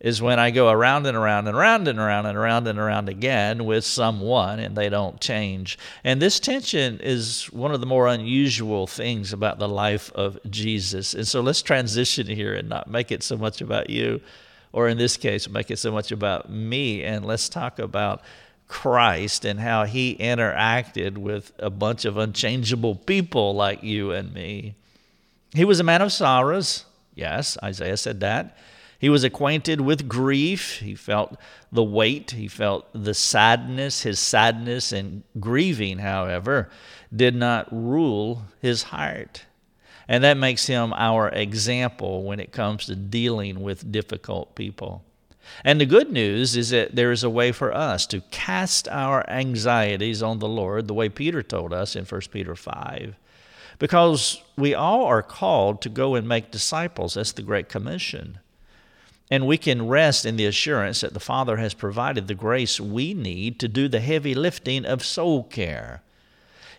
is 0.00 0.20
when 0.20 0.40
I 0.40 0.50
go 0.50 0.68
around 0.68 1.06
and 1.06 1.16
around 1.16 1.46
and 1.46 1.56
around 1.56 1.86
and 1.86 2.00
around 2.00 2.26
and 2.26 2.36
around 2.36 2.66
and 2.66 2.80
around 2.80 3.08
again 3.08 3.64
with 3.64 3.84
someone 3.84 4.58
and 4.58 4.76
they 4.76 4.88
don't 4.88 5.20
change. 5.20 5.78
And 6.02 6.20
this 6.20 6.40
tension 6.40 6.98
is 6.98 7.44
one 7.52 7.72
of 7.72 7.78
the 7.78 7.86
more 7.86 8.08
unusual 8.08 8.88
things 8.88 9.32
about 9.32 9.60
the 9.60 9.68
life 9.68 10.10
of 10.14 10.36
Jesus. 10.50 11.14
And 11.14 11.28
so 11.28 11.40
let's 11.40 11.62
transition 11.62 12.26
here 12.26 12.54
and 12.54 12.68
not 12.68 12.90
make 12.90 13.12
it 13.12 13.22
so 13.22 13.36
much 13.36 13.60
about 13.60 13.88
you 13.88 14.20
or 14.72 14.88
in 14.88 14.98
this 14.98 15.16
case, 15.16 15.48
make 15.48 15.70
it 15.70 15.78
so 15.78 15.92
much 15.92 16.12
about 16.12 16.50
me. 16.50 17.02
And 17.02 17.24
let's 17.24 17.48
talk 17.48 17.78
about 17.78 18.22
Christ 18.68 19.44
and 19.44 19.60
how 19.60 19.84
he 19.84 20.16
interacted 20.16 21.18
with 21.18 21.52
a 21.58 21.70
bunch 21.70 22.04
of 22.04 22.16
unchangeable 22.16 22.94
people 22.94 23.54
like 23.54 23.82
you 23.82 24.12
and 24.12 24.32
me. 24.32 24.74
He 25.54 25.64
was 25.64 25.78
a 25.78 25.84
man 25.84 26.00
of 26.00 26.12
sorrows. 26.12 26.86
Yes, 27.14 27.58
Isaiah 27.62 27.98
said 27.98 28.20
that. 28.20 28.56
He 28.98 29.08
was 29.08 29.24
acquainted 29.24 29.80
with 29.80 30.08
grief. 30.08 30.78
He 30.78 30.94
felt 30.94 31.36
the 31.70 31.82
weight. 31.82 32.30
He 32.30 32.48
felt 32.48 32.86
the 32.94 33.14
sadness. 33.14 34.02
His 34.02 34.18
sadness 34.18 34.92
and 34.92 35.24
grieving, 35.38 35.98
however, 35.98 36.70
did 37.14 37.34
not 37.34 37.66
rule 37.72 38.44
his 38.60 38.84
heart. 38.84 39.44
And 40.12 40.22
that 40.24 40.36
makes 40.36 40.66
him 40.66 40.92
our 40.92 41.30
example 41.30 42.22
when 42.22 42.38
it 42.38 42.52
comes 42.52 42.84
to 42.84 42.94
dealing 42.94 43.62
with 43.62 43.90
difficult 43.90 44.54
people. 44.54 45.02
And 45.64 45.80
the 45.80 45.86
good 45.86 46.12
news 46.12 46.54
is 46.54 46.68
that 46.68 46.94
there 46.94 47.12
is 47.12 47.24
a 47.24 47.30
way 47.30 47.50
for 47.50 47.74
us 47.74 48.06
to 48.08 48.20
cast 48.30 48.86
our 48.88 49.24
anxieties 49.30 50.22
on 50.22 50.38
the 50.38 50.48
Lord, 50.48 50.86
the 50.86 50.92
way 50.92 51.08
Peter 51.08 51.42
told 51.42 51.72
us 51.72 51.96
in 51.96 52.04
1 52.04 52.20
Peter 52.30 52.54
5. 52.54 53.14
Because 53.78 54.42
we 54.54 54.74
all 54.74 55.06
are 55.06 55.22
called 55.22 55.80
to 55.80 55.88
go 55.88 56.14
and 56.14 56.28
make 56.28 56.50
disciples. 56.50 57.14
That's 57.14 57.32
the 57.32 57.40
Great 57.40 57.70
Commission. 57.70 58.38
And 59.30 59.46
we 59.46 59.56
can 59.56 59.88
rest 59.88 60.26
in 60.26 60.36
the 60.36 60.44
assurance 60.44 61.00
that 61.00 61.14
the 61.14 61.20
Father 61.20 61.56
has 61.56 61.72
provided 61.72 62.28
the 62.28 62.34
grace 62.34 62.78
we 62.78 63.14
need 63.14 63.58
to 63.60 63.66
do 63.66 63.88
the 63.88 64.00
heavy 64.00 64.34
lifting 64.34 64.84
of 64.84 65.02
soul 65.02 65.42
care. 65.42 66.02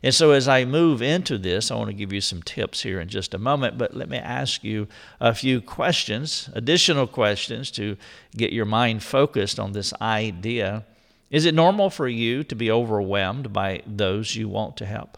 And 0.04 0.14
so, 0.14 0.32
as 0.32 0.50
I 0.50 0.66
move 0.66 1.02
into 1.02 1.38
this, 1.38 1.72
I 1.72 1.76
want 1.76 1.88
to 1.88 1.96
give 1.96 2.12
you 2.12 2.20
some 2.20 2.44
tips 2.44 2.84
here 2.84 3.00
in 3.00 3.08
just 3.08 3.34
a 3.34 3.38
moment, 3.38 3.78
but 3.78 3.96
let 3.96 4.10
me 4.10 4.18
ask 4.18 4.62
you 4.62 4.90
a 5.22 5.34
few 5.34 5.62
questions, 5.62 6.50
additional 6.54 7.08
questions 7.08 7.72
to 7.72 7.96
get 8.36 8.52
your 8.52 8.66
mind 8.66 9.02
focused 9.02 9.60
on 9.60 9.72
this 9.72 9.94
idea. 10.02 10.84
Is 11.32 11.46
it 11.46 11.56
normal 11.56 11.90
for 11.90 12.10
you 12.10 12.44
to 12.44 12.56
be 12.56 12.70
overwhelmed 12.70 13.54
by 13.54 13.82
those 13.88 14.36
you 14.36 14.50
want 14.50 14.76
to 14.78 14.86
help? 14.86 15.18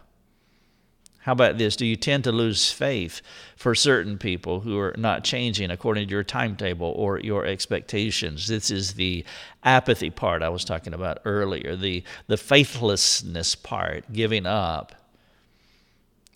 How 1.26 1.32
about 1.32 1.58
this? 1.58 1.76
Do 1.76 1.88
you 1.88 1.96
tend 1.96 2.24
to 2.26 2.32
lose 2.32 2.72
faith 2.72 3.20
for 3.56 3.74
certain 3.74 4.20
people 4.20 4.60
who 4.60 4.78
are 4.78 4.94
not 4.96 5.24
changing 5.24 5.72
according 5.72 6.08
to 6.08 6.12
your 6.12 6.24
timetable 6.24 6.94
or 6.96 7.20
your 7.20 7.48
expectations? 7.48 8.48
This 8.48 8.70
is 8.70 8.94
the 8.94 9.26
apathy 9.64 10.12
part 10.12 10.44
I 10.44 10.50
was 10.50 10.64
talking 10.64 10.94
about 10.94 11.18
earlier, 11.26 11.76
the, 11.76 12.04
the 12.28 12.38
faithlessness 12.38 13.56
part, 13.56 14.14
giving 14.14 14.46
up. 14.46 14.94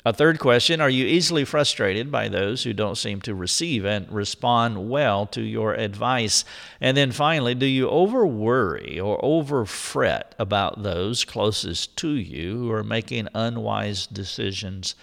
A 0.10 0.12
third 0.12 0.39
question 0.39 0.82
Are 0.82 0.89
you 0.89 1.06
easily 1.06 1.46
frustrated 1.46 2.12
by 2.12 2.30
those 2.30 2.63
who 2.63 2.74
don't 2.74 2.98
seem 2.98 3.22
to 3.22 3.36
receive 3.36 3.86
and 3.86 4.12
respond 4.12 4.89
well 4.89 5.28
to 5.28 5.42
your 5.44 5.75
advice? 5.75 6.44
And 6.82 6.98
then 6.98 7.12
finally, 7.12 7.54
do 7.54 7.68
you 7.68 7.88
over 7.88 8.25
worry 8.25 9.00
or 9.00 9.24
over 9.24 9.68
fret 9.68 10.34
about 10.39 10.82
those 10.82 11.24
closest 11.25 11.96
to 11.98 12.10
you 12.10 12.58
who 12.58 12.72
are 12.72 12.84
making 12.84 13.28
unwise 13.36 14.08
decisions? 14.08 14.96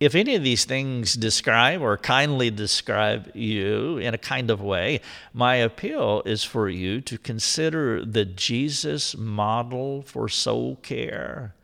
If 0.00 0.16
any 0.16 0.34
of 0.34 0.42
these 0.42 0.64
things 0.64 1.14
describe 1.14 1.80
or 1.80 1.96
kindly 1.96 2.50
describe 2.50 3.30
you 3.36 3.98
in 3.98 4.12
a 4.12 4.18
kind 4.18 4.50
of 4.50 4.60
way, 4.60 5.02
my 5.32 5.54
appeal 5.54 6.20
is 6.26 6.42
for 6.42 6.68
you 6.68 7.00
to 7.02 7.16
consider 7.16 8.04
the 8.04 8.24
Jesus 8.24 9.16
model 9.16 10.02
for 10.02 10.28
soul 10.28 10.80
care 10.82 11.54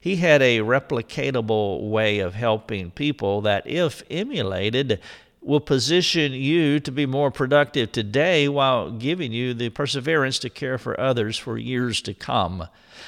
he 0.00 0.16
had 0.16 0.40
a 0.40 0.58
replicatable 0.58 1.90
way 1.90 2.20
of 2.20 2.34
helping 2.34 2.90
people 2.90 3.42
that, 3.42 3.66
if 3.66 4.02
emulated, 4.10 4.98
will 5.42 5.60
position 5.60 6.32
you 6.32 6.80
to 6.80 6.90
be 6.90 7.06
more 7.06 7.30
productive 7.30 7.92
today 7.92 8.48
while 8.48 8.90
giving 8.90 9.32
you 9.32 9.54
the 9.54 9.68
perseverance 9.70 10.38
to 10.38 10.50
care 10.50 10.78
for 10.78 10.98
others 10.98 11.36
for 11.36 11.58
years 11.58 12.00
to 12.02 12.14
come. 12.14 12.66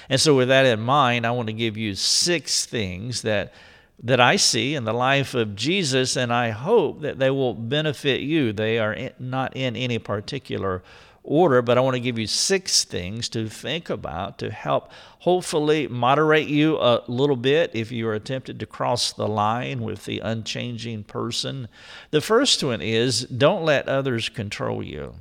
And 0.08 0.20
so, 0.20 0.36
with 0.36 0.48
that 0.48 0.66
in 0.66 0.80
mind, 0.80 1.26
I 1.26 1.30
want 1.30 1.48
to 1.48 1.54
give 1.54 1.76
you 1.76 1.94
six 1.94 2.66
things 2.66 3.22
that 3.22 3.52
that 4.04 4.20
I 4.20 4.36
see 4.36 4.74
in 4.74 4.84
the 4.84 4.92
life 4.92 5.34
of 5.34 5.54
Jesus, 5.54 6.16
and 6.16 6.32
I 6.32 6.50
hope 6.50 7.02
that 7.02 7.20
they 7.20 7.30
will 7.30 7.54
benefit 7.54 8.20
you. 8.20 8.52
They 8.52 8.78
are 8.78 9.10
not 9.20 9.56
in 9.56 9.76
any 9.76 9.98
particular 9.98 10.82
order, 11.24 11.62
but 11.62 11.78
I 11.78 11.80
want 11.80 11.94
to 11.94 12.00
give 12.00 12.18
you 12.18 12.26
six 12.26 12.84
things 12.84 13.28
to 13.30 13.48
think 13.48 13.88
about 13.88 14.38
to 14.38 14.50
help 14.50 14.90
hopefully 15.20 15.86
moderate 15.86 16.48
you 16.48 16.76
a 16.78 17.02
little 17.06 17.36
bit 17.36 17.70
if 17.74 17.92
you 17.92 18.08
are 18.08 18.18
tempted 18.18 18.58
to 18.58 18.66
cross 18.66 19.12
the 19.12 19.28
line 19.28 19.82
with 19.82 20.04
the 20.04 20.18
unchanging 20.18 21.04
person. 21.04 21.68
The 22.10 22.20
first 22.20 22.62
one 22.64 22.82
is 22.82 23.20
don't 23.20 23.64
let 23.64 23.88
others 23.88 24.28
control 24.28 24.82
you. 24.82 25.14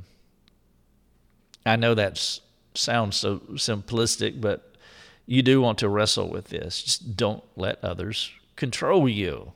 I 1.65 1.75
know 1.75 1.93
that 1.93 2.39
sounds 2.73 3.17
so 3.17 3.37
simplistic, 3.53 4.41
but 4.41 4.73
you 5.27 5.43
do 5.43 5.61
want 5.61 5.77
to 5.79 5.89
wrestle 5.89 6.29
with 6.29 6.49
this. 6.49 6.81
Just 6.81 7.15
don't 7.15 7.43
let 7.55 7.83
others 7.83 8.31
control 8.55 9.07
you. 9.07 9.53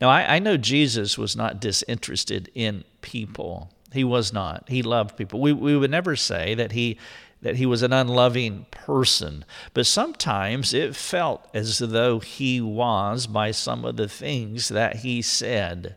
Now, 0.00 0.10
I, 0.10 0.36
I 0.36 0.38
know 0.38 0.56
Jesus 0.56 1.16
was 1.16 1.36
not 1.36 1.60
disinterested 1.60 2.50
in 2.54 2.84
people. 3.00 3.70
He 3.92 4.04
was 4.04 4.32
not. 4.32 4.64
He 4.68 4.82
loved 4.82 5.16
people. 5.16 5.40
We, 5.40 5.52
we 5.52 5.76
would 5.76 5.90
never 5.90 6.16
say 6.16 6.54
that 6.54 6.72
he 6.72 6.98
that 7.40 7.56
he 7.56 7.66
was 7.66 7.82
an 7.82 7.92
unloving 7.92 8.66
person, 8.72 9.44
but 9.72 9.86
sometimes 9.86 10.74
it 10.74 10.96
felt 10.96 11.46
as 11.54 11.78
though 11.78 12.18
he 12.18 12.60
was 12.60 13.28
by 13.28 13.52
some 13.52 13.84
of 13.84 13.96
the 13.96 14.08
things 14.08 14.68
that 14.68 14.96
he 14.96 15.22
said. 15.22 15.94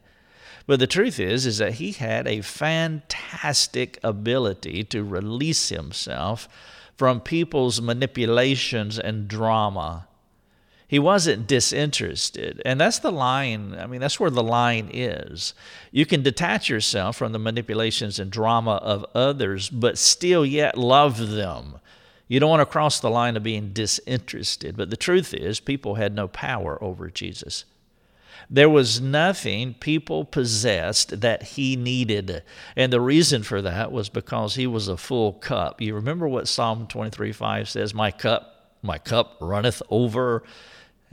But 0.67 0.79
the 0.79 0.85
truth 0.85 1.19
is 1.19 1.47
is 1.47 1.57
that 1.57 1.73
he 1.73 1.93
had 1.93 2.27
a 2.27 2.41
fantastic 2.41 3.99
ability 4.03 4.83
to 4.85 5.03
release 5.03 5.69
himself 5.69 6.47
from 6.95 7.19
people's 7.19 7.81
manipulations 7.81 8.99
and 8.99 9.27
drama 9.27 10.07
he 10.91 10.99
wasn't 10.99 11.47
disinterested. 11.47 12.61
And 12.65 12.77
that's 12.77 12.99
the 12.99 13.13
line, 13.13 13.77
I 13.79 13.87
mean, 13.87 14.01
that's 14.01 14.19
where 14.19 14.29
the 14.29 14.43
line 14.43 14.89
is. 14.91 15.53
You 15.89 16.05
can 16.05 16.21
detach 16.21 16.67
yourself 16.67 17.15
from 17.15 17.31
the 17.31 17.39
manipulations 17.39 18.19
and 18.19 18.29
drama 18.29 18.71
of 18.71 19.05
others, 19.15 19.69
but 19.69 19.97
still 19.97 20.45
yet 20.45 20.77
love 20.77 21.29
them. 21.29 21.79
You 22.27 22.41
don't 22.41 22.49
want 22.49 22.59
to 22.59 22.65
cross 22.65 22.99
the 22.99 23.09
line 23.09 23.37
of 23.37 23.43
being 23.43 23.71
disinterested. 23.71 24.75
But 24.75 24.89
the 24.89 24.97
truth 24.97 25.33
is, 25.33 25.61
people 25.61 25.95
had 25.95 26.13
no 26.13 26.27
power 26.27 26.77
over 26.83 27.09
Jesus. 27.09 27.63
There 28.49 28.69
was 28.69 28.99
nothing 28.99 29.75
people 29.75 30.25
possessed 30.25 31.21
that 31.21 31.41
he 31.41 31.77
needed. 31.77 32.43
And 32.75 32.91
the 32.91 32.99
reason 32.99 33.43
for 33.43 33.61
that 33.61 33.93
was 33.93 34.09
because 34.09 34.55
he 34.55 34.67
was 34.67 34.89
a 34.89 34.97
full 34.97 35.31
cup. 35.31 35.79
You 35.79 35.95
remember 35.95 36.27
what 36.27 36.49
Psalm 36.49 36.85
23 36.85 37.31
5 37.31 37.69
says, 37.69 37.93
My 37.93 38.11
cup, 38.11 38.75
my 38.81 38.97
cup 38.97 39.37
runneth 39.39 39.81
over 39.89 40.43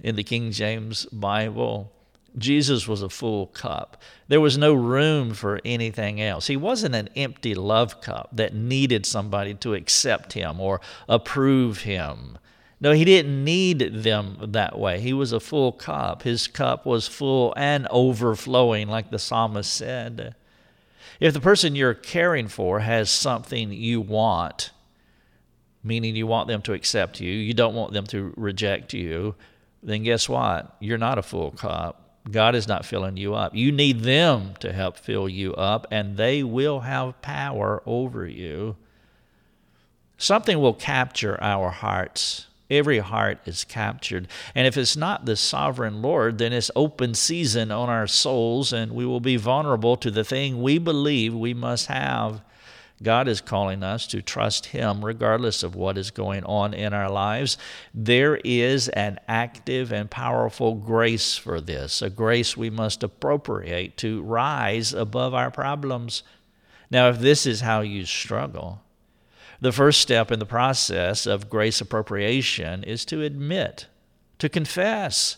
in 0.02 0.16
the 0.16 0.24
King 0.24 0.50
James 0.50 1.06
Bible. 1.06 1.92
Jesus 2.36 2.86
was 2.86 3.02
a 3.02 3.08
full 3.08 3.48
cup. 3.48 4.02
There 4.28 4.40
was 4.40 4.58
no 4.58 4.74
room 4.74 5.34
for 5.34 5.60
anything 5.64 6.20
else. 6.20 6.46
He 6.46 6.56
wasn't 6.56 6.94
an 6.94 7.08
empty 7.16 7.54
love 7.54 8.00
cup 8.00 8.28
that 8.32 8.54
needed 8.54 9.06
somebody 9.06 9.54
to 9.54 9.74
accept 9.74 10.34
him 10.34 10.60
or 10.60 10.80
approve 11.08 11.82
him. 11.82 12.38
No, 12.80 12.92
he 12.92 13.04
didn't 13.04 13.44
need 13.44 13.78
them 14.04 14.36
that 14.40 14.78
way. 14.78 15.00
He 15.00 15.12
was 15.12 15.32
a 15.32 15.40
full 15.40 15.72
cup. 15.72 16.22
His 16.22 16.46
cup 16.46 16.86
was 16.86 17.08
full 17.08 17.52
and 17.56 17.88
overflowing, 17.90 18.88
like 18.88 19.10
the 19.10 19.18
psalmist 19.18 19.72
said. 19.72 20.36
If 21.18 21.34
the 21.34 21.40
person 21.40 21.74
you're 21.74 21.94
caring 21.94 22.46
for 22.46 22.78
has 22.78 23.10
something 23.10 23.72
you 23.72 24.00
want, 24.00 24.70
meaning 25.82 26.14
you 26.14 26.28
want 26.28 26.46
them 26.46 26.62
to 26.62 26.72
accept 26.72 27.20
you, 27.20 27.32
you 27.32 27.54
don't 27.54 27.74
want 27.74 27.92
them 27.92 28.06
to 28.08 28.32
reject 28.36 28.92
you, 28.92 29.34
then 29.88 30.02
guess 30.02 30.28
what? 30.28 30.76
You're 30.80 30.98
not 30.98 31.18
a 31.18 31.22
full 31.22 31.50
cup. 31.52 32.08
God 32.30 32.54
is 32.54 32.68
not 32.68 32.84
filling 32.84 33.16
you 33.16 33.34
up. 33.34 33.54
You 33.54 33.72
need 33.72 34.00
them 34.00 34.54
to 34.60 34.72
help 34.72 34.96
fill 34.98 35.28
you 35.28 35.54
up, 35.54 35.86
and 35.90 36.16
they 36.16 36.42
will 36.42 36.80
have 36.80 37.20
power 37.22 37.82
over 37.86 38.26
you. 38.26 38.76
Something 40.18 40.60
will 40.60 40.74
capture 40.74 41.42
our 41.42 41.70
hearts. 41.70 42.46
Every 42.70 42.98
heart 42.98 43.38
is 43.46 43.64
captured. 43.64 44.28
And 44.54 44.66
if 44.66 44.76
it's 44.76 44.96
not 44.96 45.24
the 45.24 45.36
sovereign 45.36 46.02
Lord, 46.02 46.36
then 46.36 46.52
it's 46.52 46.70
open 46.76 47.14
season 47.14 47.70
on 47.70 47.88
our 47.88 48.06
souls, 48.06 48.72
and 48.72 48.92
we 48.92 49.06
will 49.06 49.20
be 49.20 49.36
vulnerable 49.36 49.96
to 49.96 50.10
the 50.10 50.24
thing 50.24 50.60
we 50.60 50.78
believe 50.78 51.34
we 51.34 51.54
must 51.54 51.86
have. 51.86 52.42
God 53.02 53.28
is 53.28 53.40
calling 53.40 53.82
us 53.82 54.06
to 54.08 54.22
trust 54.22 54.66
Him 54.66 55.04
regardless 55.04 55.62
of 55.62 55.76
what 55.76 55.96
is 55.96 56.10
going 56.10 56.44
on 56.44 56.74
in 56.74 56.92
our 56.92 57.10
lives. 57.10 57.56
There 57.94 58.36
is 58.44 58.88
an 58.88 59.20
active 59.28 59.92
and 59.92 60.10
powerful 60.10 60.74
grace 60.74 61.36
for 61.36 61.60
this, 61.60 62.02
a 62.02 62.10
grace 62.10 62.56
we 62.56 62.70
must 62.70 63.04
appropriate 63.04 63.96
to 63.98 64.22
rise 64.22 64.92
above 64.92 65.32
our 65.32 65.50
problems. 65.50 66.24
Now, 66.90 67.08
if 67.08 67.20
this 67.20 67.46
is 67.46 67.60
how 67.60 67.82
you 67.82 68.04
struggle, 68.04 68.82
the 69.60 69.72
first 69.72 70.00
step 70.00 70.32
in 70.32 70.40
the 70.40 70.46
process 70.46 71.26
of 71.26 71.50
grace 71.50 71.80
appropriation 71.80 72.82
is 72.82 73.04
to 73.06 73.22
admit, 73.22 73.86
to 74.38 74.48
confess 74.48 75.36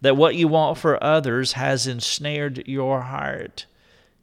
that 0.00 0.16
what 0.16 0.36
you 0.36 0.46
want 0.46 0.78
for 0.78 1.02
others 1.02 1.52
has 1.52 1.86
ensnared 1.86 2.66
your 2.66 3.02
heart. 3.02 3.66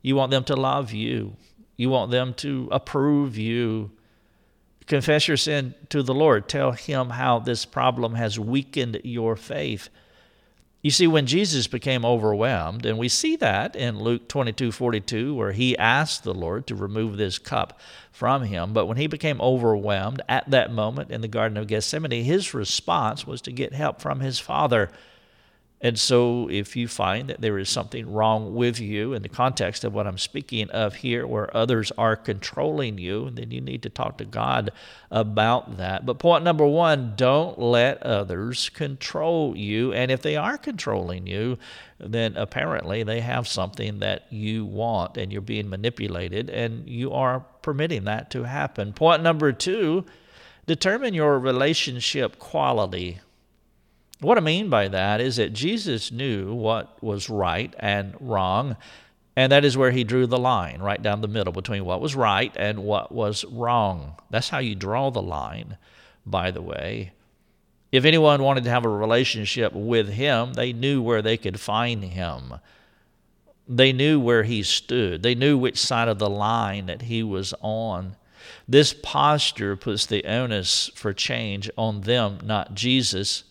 You 0.02 0.16
want 0.16 0.32
them 0.32 0.44
to 0.46 0.56
love 0.56 0.94
you 0.94 1.36
you 1.80 1.90
want 1.90 2.12
them 2.12 2.34
to 2.34 2.68
approve 2.74 3.38
you. 3.38 3.90
Confess 4.86 5.30
your 5.30 5.38
sin 5.38 5.76
to 5.88 6.04
the 6.04 6.14
Lord. 6.14 6.50
Tell 6.50 6.74
Him 6.74 7.12
how 7.12 7.40
this 7.40 7.64
problem 7.64 8.16
has 8.16 8.38
weakened 8.38 9.00
your 9.06 9.38
faith. 9.38 9.88
You 10.82 10.92
see, 10.92 11.08
when 11.08 11.26
Jesus 11.26 11.68
became 11.68 12.04
overwhelmed, 12.04 12.86
and 12.86 12.98
we 12.98 13.08
see 13.08 13.38
that 13.38 13.78
in 13.78 13.98
Luke 13.98 14.28
22 14.28 14.74
42, 14.74 15.34
where 15.34 15.54
he 15.54 15.78
asked 15.78 16.26
the 16.26 16.34
Lord 16.34 16.68
to 16.68 16.76
remove 16.76 17.16
this 17.16 17.40
cup 17.40 17.80
from 18.12 18.44
him, 18.44 18.74
but 18.74 18.86
when 18.86 18.98
he 18.98 19.08
became 19.08 19.40
overwhelmed 19.40 20.22
at 20.28 20.52
that 20.52 20.74
moment 20.74 21.12
in 21.12 21.22
the 21.22 21.30
Garden 21.30 21.58
of 21.58 21.68
Gethsemane, 21.68 22.26
his 22.26 22.54
response 22.54 23.26
was 23.26 23.40
to 23.44 23.54
get 23.54 23.72
help 23.72 24.02
from 24.02 24.20
his 24.20 24.38
Father. 24.38 24.92
And 25.82 25.98
so, 25.98 26.50
if 26.50 26.76
you 26.76 26.90
find 26.90 27.30
that 27.30 27.40
there 27.40 27.58
is 27.58 27.70
something 27.70 28.12
wrong 28.12 28.54
with 28.54 28.82
you 28.82 29.14
in 29.14 29.22
the 29.22 29.30
context 29.30 29.86
of 29.86 29.94
what 29.94 30.08
I'm 30.08 30.18
speaking 30.18 30.70
of 30.72 30.96
here, 30.96 31.26
where 31.26 31.56
others 31.56 31.90
are 31.98 32.18
controlling 32.18 32.98
you, 32.98 33.30
then 33.30 33.52
you 33.52 33.62
need 33.62 33.84
to 33.84 33.90
talk 33.90 34.18
to 34.18 34.26
God 34.26 34.72
about 35.10 35.78
that. 35.78 36.06
But 36.06 36.20
point 36.20 36.44
number 36.44 36.68
one 36.68 37.14
don't 37.16 37.58
let 37.58 38.04
others 38.04 38.68
control 38.68 39.56
you. 39.56 39.94
And 39.94 40.12
if 40.12 40.22
they 40.22 40.36
are 40.36 40.58
controlling 40.58 41.28
you, 41.28 41.58
then 41.98 42.36
apparently 42.36 43.04
they 43.04 43.22
have 43.22 43.48
something 43.48 44.00
that 44.00 44.26
you 44.30 44.66
want 44.66 45.16
and 45.16 45.32
you're 45.32 45.42
being 45.42 45.70
manipulated, 45.70 46.50
and 46.50 46.90
you 46.90 47.14
are 47.14 47.46
permitting 47.62 48.04
that 48.04 48.32
to 48.32 48.44
happen. 48.44 48.92
Point 48.92 49.24
number 49.24 49.54
two 49.54 50.04
determine 50.66 51.14
your 51.14 51.40
relationship 51.40 52.38
quality 52.38 53.20
what 54.22 54.38
I 54.38 54.42
mean 54.42 54.70
by 54.70 54.88
that 54.90 55.22
is 55.22 55.38
that 55.38 55.54
Jesus 55.54 56.12
knew 56.12 56.54
what 56.54 57.02
was 57.02 57.30
right 57.30 57.74
and 57.80 58.16
wrong, 58.20 58.76
and 59.36 59.52
that 59.52 59.64
is 59.64 59.78
where 59.78 59.92
he 59.92 60.04
drew 60.04 60.28
the 60.28 60.38
line, 60.38 60.82
right 60.82 61.02
down 61.02 61.22
the 61.22 61.28
middle 61.28 61.54
between 61.54 61.86
what 61.86 62.02
was 62.02 62.16
right 62.16 62.52
and 62.58 62.84
what 62.84 63.12
was 63.12 63.46
wrong. 63.46 64.16
That's 64.30 64.50
how 64.50 64.60
you 64.60 64.76
draw 64.76 65.10
the 65.10 65.22
line. 65.22 65.78
by 66.26 66.52
the 66.52 66.62
way. 66.62 67.12
If 67.92 68.06
anyone 68.06 68.44
wanted 68.44 68.64
to 68.66 68.70
have 68.70 68.86
a 68.86 68.90
relationship 68.90 69.74
with 69.74 70.10
him, 70.10 70.54
they 70.54 70.74
knew 70.74 71.02
where 71.02 71.22
they 71.22 71.38
could 71.38 71.60
find 71.60 72.04
him. 72.04 72.56
They 73.68 73.94
knew 73.94 74.20
where 74.20 74.44
he 74.44 74.64
stood. 74.64 75.24
They 75.24 75.36
knew 75.36 75.58
which 75.58 75.78
side 75.78 76.08
of 76.08 76.20
the 76.20 76.30
line 76.30 76.86
that 76.88 77.04
he 77.04 77.24
was 77.24 77.54
on. 77.62 78.16
This 78.68 78.94
posture 78.94 79.76
puts 79.76 80.06
the 80.06 80.24
onus 80.26 80.92
for 80.96 81.14
change 81.14 81.70
on 81.78 82.02
them, 82.02 82.40
not 82.44 82.76
Jesus. 82.76 83.44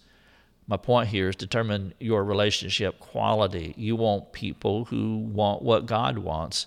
My 0.68 0.76
point 0.76 1.08
here 1.08 1.30
is 1.30 1.36
determine 1.36 1.94
your 1.98 2.22
relationship 2.22 3.00
quality. 3.00 3.74
You 3.78 3.96
want 3.96 4.32
people 4.32 4.84
who 4.84 5.16
want 5.16 5.62
what 5.62 5.86
God 5.86 6.18
wants. 6.18 6.66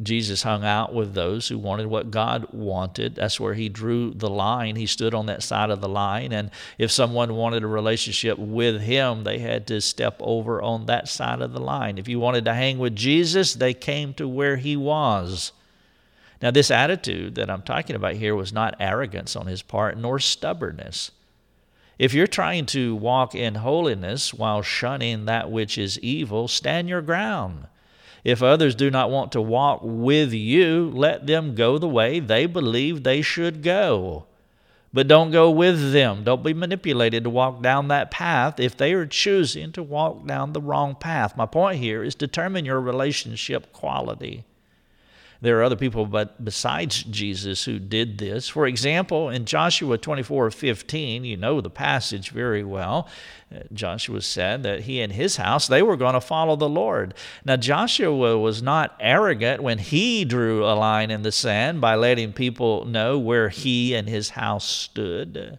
Jesus 0.00 0.42
hung 0.42 0.62
out 0.62 0.94
with 0.94 1.14
those 1.14 1.48
who 1.48 1.58
wanted 1.58 1.86
what 1.86 2.10
God 2.10 2.46
wanted. 2.52 3.16
That's 3.16 3.40
where 3.40 3.54
he 3.54 3.68
drew 3.68 4.12
the 4.12 4.30
line. 4.30 4.76
He 4.76 4.86
stood 4.86 5.14
on 5.14 5.26
that 5.26 5.42
side 5.42 5.70
of 5.70 5.80
the 5.80 5.88
line. 5.88 6.32
And 6.32 6.50
if 6.78 6.92
someone 6.92 7.34
wanted 7.34 7.64
a 7.64 7.66
relationship 7.66 8.38
with 8.38 8.82
him, 8.82 9.24
they 9.24 9.38
had 9.38 9.66
to 9.68 9.80
step 9.80 10.16
over 10.20 10.62
on 10.62 10.86
that 10.86 11.08
side 11.08 11.40
of 11.40 11.52
the 11.52 11.60
line. 11.60 11.98
If 11.98 12.08
you 12.08 12.20
wanted 12.20 12.44
to 12.44 12.54
hang 12.54 12.78
with 12.78 12.94
Jesus, 12.94 13.54
they 13.54 13.74
came 13.74 14.14
to 14.14 14.28
where 14.28 14.56
he 14.56 14.76
was. 14.76 15.52
Now, 16.40 16.50
this 16.50 16.70
attitude 16.70 17.34
that 17.34 17.50
I'm 17.50 17.62
talking 17.62 17.96
about 17.96 18.14
here 18.14 18.34
was 18.34 18.52
not 18.52 18.76
arrogance 18.78 19.34
on 19.34 19.46
his 19.46 19.60
part, 19.60 19.98
nor 19.98 20.18
stubbornness. 20.18 21.10
If 22.00 22.14
you're 22.14 22.26
trying 22.26 22.64
to 22.66 22.94
walk 22.96 23.34
in 23.34 23.56
holiness 23.56 24.32
while 24.32 24.62
shunning 24.62 25.26
that 25.26 25.50
which 25.50 25.76
is 25.76 25.98
evil, 25.98 26.48
stand 26.48 26.88
your 26.88 27.02
ground. 27.02 27.66
If 28.24 28.42
others 28.42 28.74
do 28.74 28.90
not 28.90 29.10
want 29.10 29.32
to 29.32 29.42
walk 29.42 29.80
with 29.82 30.32
you, 30.32 30.90
let 30.94 31.26
them 31.26 31.54
go 31.54 31.76
the 31.76 31.86
way 31.86 32.18
they 32.18 32.46
believe 32.46 33.02
they 33.02 33.20
should 33.20 33.62
go. 33.62 34.24
But 34.94 35.08
don't 35.08 35.30
go 35.30 35.50
with 35.50 35.92
them. 35.92 36.24
Don't 36.24 36.42
be 36.42 36.54
manipulated 36.54 37.24
to 37.24 37.28
walk 37.28 37.60
down 37.60 37.88
that 37.88 38.10
path 38.10 38.58
if 38.58 38.74
they 38.78 38.94
are 38.94 39.04
choosing 39.04 39.70
to 39.72 39.82
walk 39.82 40.26
down 40.26 40.54
the 40.54 40.62
wrong 40.62 40.94
path. 40.94 41.36
My 41.36 41.44
point 41.44 41.80
here 41.80 42.02
is 42.02 42.14
determine 42.14 42.64
your 42.64 42.80
relationship 42.80 43.74
quality. 43.74 44.46
There 45.42 45.58
are 45.58 45.62
other 45.62 45.76
people 45.76 46.04
but 46.04 46.44
besides 46.44 47.02
Jesus 47.04 47.64
who 47.64 47.78
did 47.78 48.18
this. 48.18 48.48
For 48.48 48.66
example, 48.66 49.30
in 49.30 49.46
Joshua 49.46 49.96
24 49.96 50.50
15, 50.50 51.24
you 51.24 51.36
know 51.36 51.60
the 51.60 51.70
passage 51.70 52.30
very 52.30 52.62
well. 52.62 53.08
Uh, 53.54 53.60
Joshua 53.72 54.20
said 54.20 54.62
that 54.62 54.82
he 54.82 55.00
and 55.00 55.12
his 55.12 55.36
house, 55.36 55.66
they 55.66 55.82
were 55.82 55.96
going 55.96 56.14
to 56.14 56.20
follow 56.20 56.56
the 56.56 56.68
Lord. 56.68 57.14
Now, 57.44 57.56
Joshua 57.56 58.38
was 58.38 58.62
not 58.62 58.94
arrogant 59.00 59.62
when 59.62 59.78
he 59.78 60.24
drew 60.24 60.64
a 60.64 60.76
line 60.76 61.10
in 61.10 61.22
the 61.22 61.32
sand 61.32 61.80
by 61.80 61.94
letting 61.94 62.32
people 62.32 62.84
know 62.84 63.18
where 63.18 63.48
he 63.48 63.94
and 63.94 64.08
his 64.08 64.30
house 64.30 64.66
stood. 64.66 65.58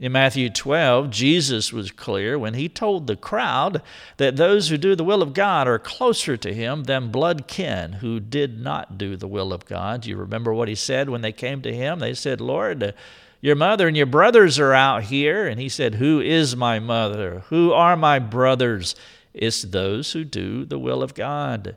In 0.00 0.12
Matthew 0.12 0.48
12, 0.48 1.10
Jesus 1.10 1.72
was 1.72 1.90
clear 1.90 2.38
when 2.38 2.54
he 2.54 2.68
told 2.68 3.08
the 3.08 3.16
crowd 3.16 3.82
that 4.18 4.36
those 4.36 4.68
who 4.68 4.78
do 4.78 4.94
the 4.94 5.02
will 5.02 5.22
of 5.22 5.34
God 5.34 5.66
are 5.66 5.80
closer 5.80 6.36
to 6.36 6.54
him 6.54 6.84
than 6.84 7.10
blood 7.10 7.48
kin 7.48 7.94
who 7.94 8.20
did 8.20 8.60
not 8.60 8.96
do 8.96 9.16
the 9.16 9.26
will 9.26 9.52
of 9.52 9.66
God. 9.66 10.02
Do 10.02 10.10
you 10.10 10.16
remember 10.16 10.54
what 10.54 10.68
he 10.68 10.76
said 10.76 11.10
when 11.10 11.22
they 11.22 11.32
came 11.32 11.62
to 11.62 11.74
him? 11.74 11.98
They 11.98 12.14
said, 12.14 12.40
Lord, 12.40 12.94
your 13.40 13.56
mother 13.56 13.88
and 13.88 13.96
your 13.96 14.06
brothers 14.06 14.56
are 14.60 14.72
out 14.72 15.02
here. 15.04 15.48
And 15.48 15.60
he 15.60 15.68
said, 15.68 15.96
Who 15.96 16.20
is 16.20 16.54
my 16.54 16.78
mother? 16.78 17.42
Who 17.48 17.72
are 17.72 17.96
my 17.96 18.20
brothers? 18.20 18.94
It's 19.34 19.62
those 19.62 20.12
who 20.12 20.22
do 20.22 20.64
the 20.64 20.78
will 20.78 21.02
of 21.02 21.14
God. 21.14 21.76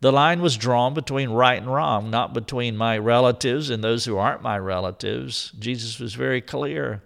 The 0.00 0.12
line 0.12 0.40
was 0.40 0.56
drawn 0.56 0.94
between 0.94 1.28
right 1.28 1.60
and 1.60 1.70
wrong, 1.70 2.08
not 2.08 2.32
between 2.32 2.78
my 2.78 2.96
relatives 2.96 3.68
and 3.68 3.84
those 3.84 4.06
who 4.06 4.16
aren't 4.16 4.40
my 4.40 4.58
relatives. 4.58 5.52
Jesus 5.58 5.98
was 5.98 6.14
very 6.14 6.40
clear. 6.40 7.02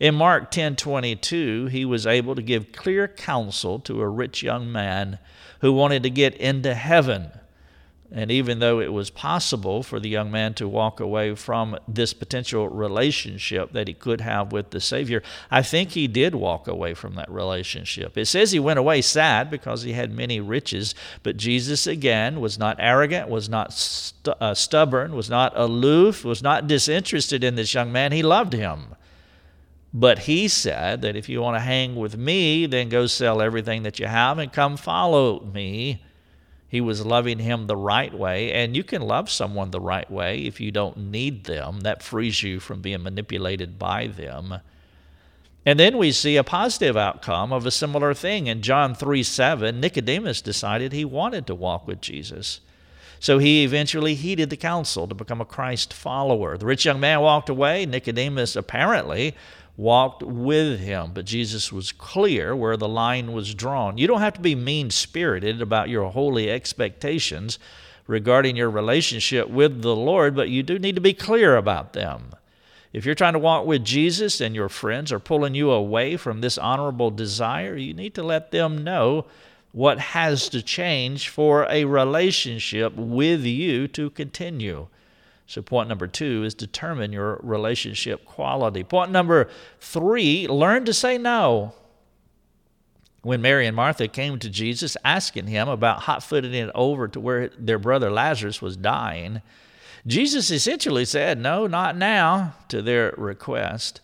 In 0.00 0.14
Mark 0.14 0.50
10:22, 0.50 1.66
he 1.66 1.84
was 1.84 2.06
able 2.06 2.34
to 2.34 2.42
give 2.42 2.72
clear 2.72 3.08
counsel 3.08 3.78
to 3.80 4.00
a 4.00 4.08
rich 4.08 4.42
young 4.42 4.70
man 4.70 5.18
who 5.60 5.72
wanted 5.72 6.02
to 6.02 6.10
get 6.10 6.34
into 6.36 6.74
heaven. 6.74 7.30
And 8.14 8.30
even 8.30 8.58
though 8.58 8.78
it 8.78 8.92
was 8.92 9.08
possible 9.08 9.82
for 9.82 9.98
the 9.98 10.08
young 10.08 10.30
man 10.30 10.52
to 10.54 10.68
walk 10.68 11.00
away 11.00 11.34
from 11.34 11.78
this 11.88 12.12
potential 12.12 12.68
relationship 12.68 13.72
that 13.72 13.88
he 13.88 13.94
could 13.94 14.20
have 14.20 14.52
with 14.52 14.70
the 14.70 14.80
Savior, 14.80 15.22
I 15.50 15.62
think 15.62 15.92
he 15.92 16.06
did 16.08 16.34
walk 16.34 16.68
away 16.68 16.92
from 16.92 17.14
that 17.14 17.30
relationship. 17.30 18.18
It 18.18 18.26
says 18.26 18.52
he 18.52 18.60
went 18.60 18.78
away 18.78 19.00
sad 19.00 19.50
because 19.50 19.82
he 19.82 19.94
had 19.94 20.12
many 20.12 20.40
riches, 20.40 20.94
but 21.22 21.38
Jesus, 21.38 21.86
again, 21.86 22.40
was 22.40 22.58
not 22.58 22.76
arrogant, 22.78 23.30
was 23.30 23.48
not 23.48 23.72
st- 23.72 24.36
uh, 24.38 24.52
stubborn, 24.52 25.14
was 25.14 25.30
not 25.30 25.56
aloof, 25.56 26.22
was 26.22 26.42
not 26.42 26.66
disinterested 26.66 27.42
in 27.42 27.54
this 27.54 27.72
young 27.72 27.90
man. 27.90 28.12
He 28.12 28.22
loved 28.22 28.52
him. 28.52 28.94
But 29.94 30.20
he 30.20 30.48
said 30.48 31.02
that 31.02 31.16
if 31.16 31.28
you 31.28 31.42
want 31.42 31.56
to 31.56 31.60
hang 31.60 31.96
with 31.96 32.16
me, 32.16 32.66
then 32.66 32.88
go 32.88 33.06
sell 33.06 33.42
everything 33.42 33.82
that 33.82 33.98
you 33.98 34.06
have 34.06 34.38
and 34.38 34.52
come 34.52 34.76
follow 34.76 35.40
me. 35.40 36.02
He 36.66 36.80
was 36.80 37.04
loving 37.04 37.38
him 37.38 37.66
the 37.66 37.76
right 37.76 38.14
way, 38.14 38.50
and 38.50 38.74
you 38.74 38.82
can 38.82 39.02
love 39.02 39.30
someone 39.30 39.70
the 39.70 39.80
right 39.80 40.10
way 40.10 40.46
if 40.46 40.58
you 40.58 40.70
don't 40.70 40.96
need 40.96 41.44
them. 41.44 41.80
That 41.80 42.02
frees 42.02 42.42
you 42.42 42.60
from 42.60 42.80
being 42.80 43.02
manipulated 43.02 43.78
by 43.78 44.06
them. 44.06 44.60
And 45.66 45.78
then 45.78 45.98
we 45.98 46.10
see 46.10 46.36
a 46.36 46.42
positive 46.42 46.96
outcome 46.96 47.52
of 47.52 47.66
a 47.66 47.70
similar 47.70 48.14
thing. 48.14 48.46
In 48.46 48.62
John 48.62 48.94
3 48.94 49.22
7, 49.22 49.78
Nicodemus 49.78 50.40
decided 50.40 50.92
he 50.92 51.04
wanted 51.04 51.46
to 51.46 51.54
walk 51.54 51.86
with 51.86 52.00
Jesus. 52.00 52.60
So 53.22 53.38
he 53.38 53.62
eventually 53.62 54.16
heeded 54.16 54.50
the 54.50 54.56
counsel 54.56 55.06
to 55.06 55.14
become 55.14 55.40
a 55.40 55.44
Christ 55.44 55.92
follower. 55.92 56.58
The 56.58 56.66
rich 56.66 56.84
young 56.84 56.98
man 56.98 57.20
walked 57.20 57.48
away. 57.48 57.86
Nicodemus 57.86 58.56
apparently 58.56 59.36
walked 59.76 60.24
with 60.24 60.80
him. 60.80 61.12
But 61.14 61.24
Jesus 61.24 61.70
was 61.70 61.92
clear 61.92 62.56
where 62.56 62.76
the 62.76 62.88
line 62.88 63.32
was 63.32 63.54
drawn. 63.54 63.96
You 63.96 64.08
don't 64.08 64.22
have 64.22 64.34
to 64.34 64.40
be 64.40 64.56
mean 64.56 64.90
spirited 64.90 65.62
about 65.62 65.88
your 65.88 66.10
holy 66.10 66.50
expectations 66.50 67.60
regarding 68.08 68.56
your 68.56 68.70
relationship 68.70 69.48
with 69.48 69.82
the 69.82 69.94
Lord, 69.94 70.34
but 70.34 70.48
you 70.48 70.64
do 70.64 70.80
need 70.80 70.96
to 70.96 71.00
be 71.00 71.14
clear 71.14 71.56
about 71.56 71.92
them. 71.92 72.32
If 72.92 73.06
you're 73.06 73.14
trying 73.14 73.34
to 73.34 73.38
walk 73.38 73.66
with 73.66 73.84
Jesus 73.84 74.40
and 74.40 74.52
your 74.52 74.68
friends 74.68 75.12
are 75.12 75.20
pulling 75.20 75.54
you 75.54 75.70
away 75.70 76.16
from 76.16 76.40
this 76.40 76.58
honorable 76.58 77.12
desire, 77.12 77.76
you 77.76 77.94
need 77.94 78.16
to 78.16 78.24
let 78.24 78.50
them 78.50 78.82
know 78.82 79.26
what 79.72 79.98
has 79.98 80.48
to 80.50 80.62
change 80.62 81.28
for 81.28 81.66
a 81.70 81.84
relationship 81.84 82.94
with 82.94 83.44
you 83.44 83.88
to 83.88 84.10
continue. 84.10 84.86
So, 85.46 85.60
point 85.60 85.88
number 85.88 86.06
two 86.06 86.44
is 86.44 86.54
determine 86.54 87.12
your 87.12 87.40
relationship 87.42 88.24
quality. 88.24 88.84
Point 88.84 89.10
number 89.10 89.48
three, 89.80 90.46
learn 90.46 90.84
to 90.84 90.94
say 90.94 91.18
no. 91.18 91.74
When 93.22 93.40
Mary 93.40 93.66
and 93.66 93.76
Martha 93.76 94.08
came 94.08 94.38
to 94.40 94.50
Jesus 94.50 94.96
asking 95.04 95.46
him 95.46 95.68
about 95.68 96.00
hot 96.00 96.22
footing 96.22 96.54
it 96.54 96.70
over 96.74 97.06
to 97.08 97.20
where 97.20 97.48
their 97.56 97.78
brother 97.78 98.10
Lazarus 98.10 98.60
was 98.60 98.76
dying, 98.76 99.42
Jesus 100.06 100.50
essentially 100.50 101.04
said, 101.04 101.38
No, 101.38 101.66
not 101.66 101.96
now, 101.96 102.54
to 102.68 102.82
their 102.82 103.14
request. 103.16 104.00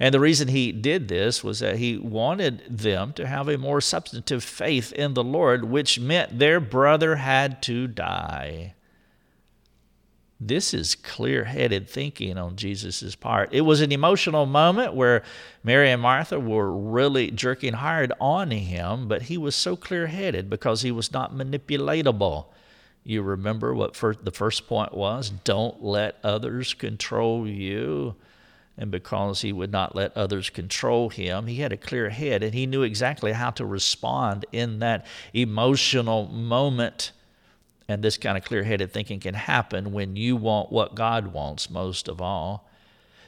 And 0.00 0.14
the 0.14 0.20
reason 0.20 0.48
he 0.48 0.72
did 0.72 1.08
this 1.08 1.44
was 1.44 1.60
that 1.60 1.76
he 1.76 1.96
wanted 1.96 2.62
them 2.68 3.12
to 3.14 3.26
have 3.26 3.48
a 3.48 3.58
more 3.58 3.80
substantive 3.80 4.42
faith 4.42 4.92
in 4.92 5.14
the 5.14 5.24
Lord, 5.24 5.64
which 5.64 6.00
meant 6.00 6.38
their 6.38 6.60
brother 6.60 7.16
had 7.16 7.62
to 7.62 7.86
die. 7.86 8.74
This 10.44 10.74
is 10.74 10.96
clear 10.96 11.44
headed 11.44 11.88
thinking 11.88 12.36
on 12.36 12.56
Jesus' 12.56 13.14
part. 13.14 13.50
It 13.52 13.60
was 13.60 13.80
an 13.80 13.92
emotional 13.92 14.44
moment 14.44 14.94
where 14.94 15.22
Mary 15.62 15.88
and 15.90 16.02
Martha 16.02 16.40
were 16.40 16.72
really 16.72 17.30
jerking 17.30 17.74
hard 17.74 18.12
on 18.20 18.50
him, 18.50 19.06
but 19.06 19.22
he 19.22 19.38
was 19.38 19.54
so 19.54 19.76
clear 19.76 20.08
headed 20.08 20.50
because 20.50 20.82
he 20.82 20.90
was 20.90 21.12
not 21.12 21.32
manipulatable. 21.32 22.46
You 23.04 23.22
remember 23.22 23.72
what 23.72 23.94
the 23.94 24.32
first 24.32 24.66
point 24.66 24.94
was? 24.94 25.30
Don't 25.30 25.82
let 25.82 26.18
others 26.24 26.74
control 26.74 27.46
you. 27.46 28.16
And 28.82 28.90
because 28.90 29.42
he 29.42 29.52
would 29.52 29.70
not 29.70 29.94
let 29.94 30.16
others 30.16 30.50
control 30.50 31.08
him, 31.08 31.46
he 31.46 31.60
had 31.60 31.72
a 31.72 31.76
clear 31.76 32.10
head 32.10 32.42
and 32.42 32.52
he 32.52 32.66
knew 32.66 32.82
exactly 32.82 33.30
how 33.30 33.50
to 33.50 33.64
respond 33.64 34.44
in 34.50 34.80
that 34.80 35.06
emotional 35.32 36.26
moment 36.26 37.12
and 37.86 38.02
this 38.02 38.18
kind 38.18 38.36
of 38.36 38.42
clear 38.42 38.64
headed 38.64 38.92
thinking 38.92 39.20
can 39.20 39.34
happen 39.34 39.92
when 39.92 40.16
you 40.16 40.34
want 40.34 40.72
what 40.72 40.96
God 40.96 41.28
wants 41.28 41.70
most 41.70 42.08
of 42.08 42.20
all. 42.20 42.68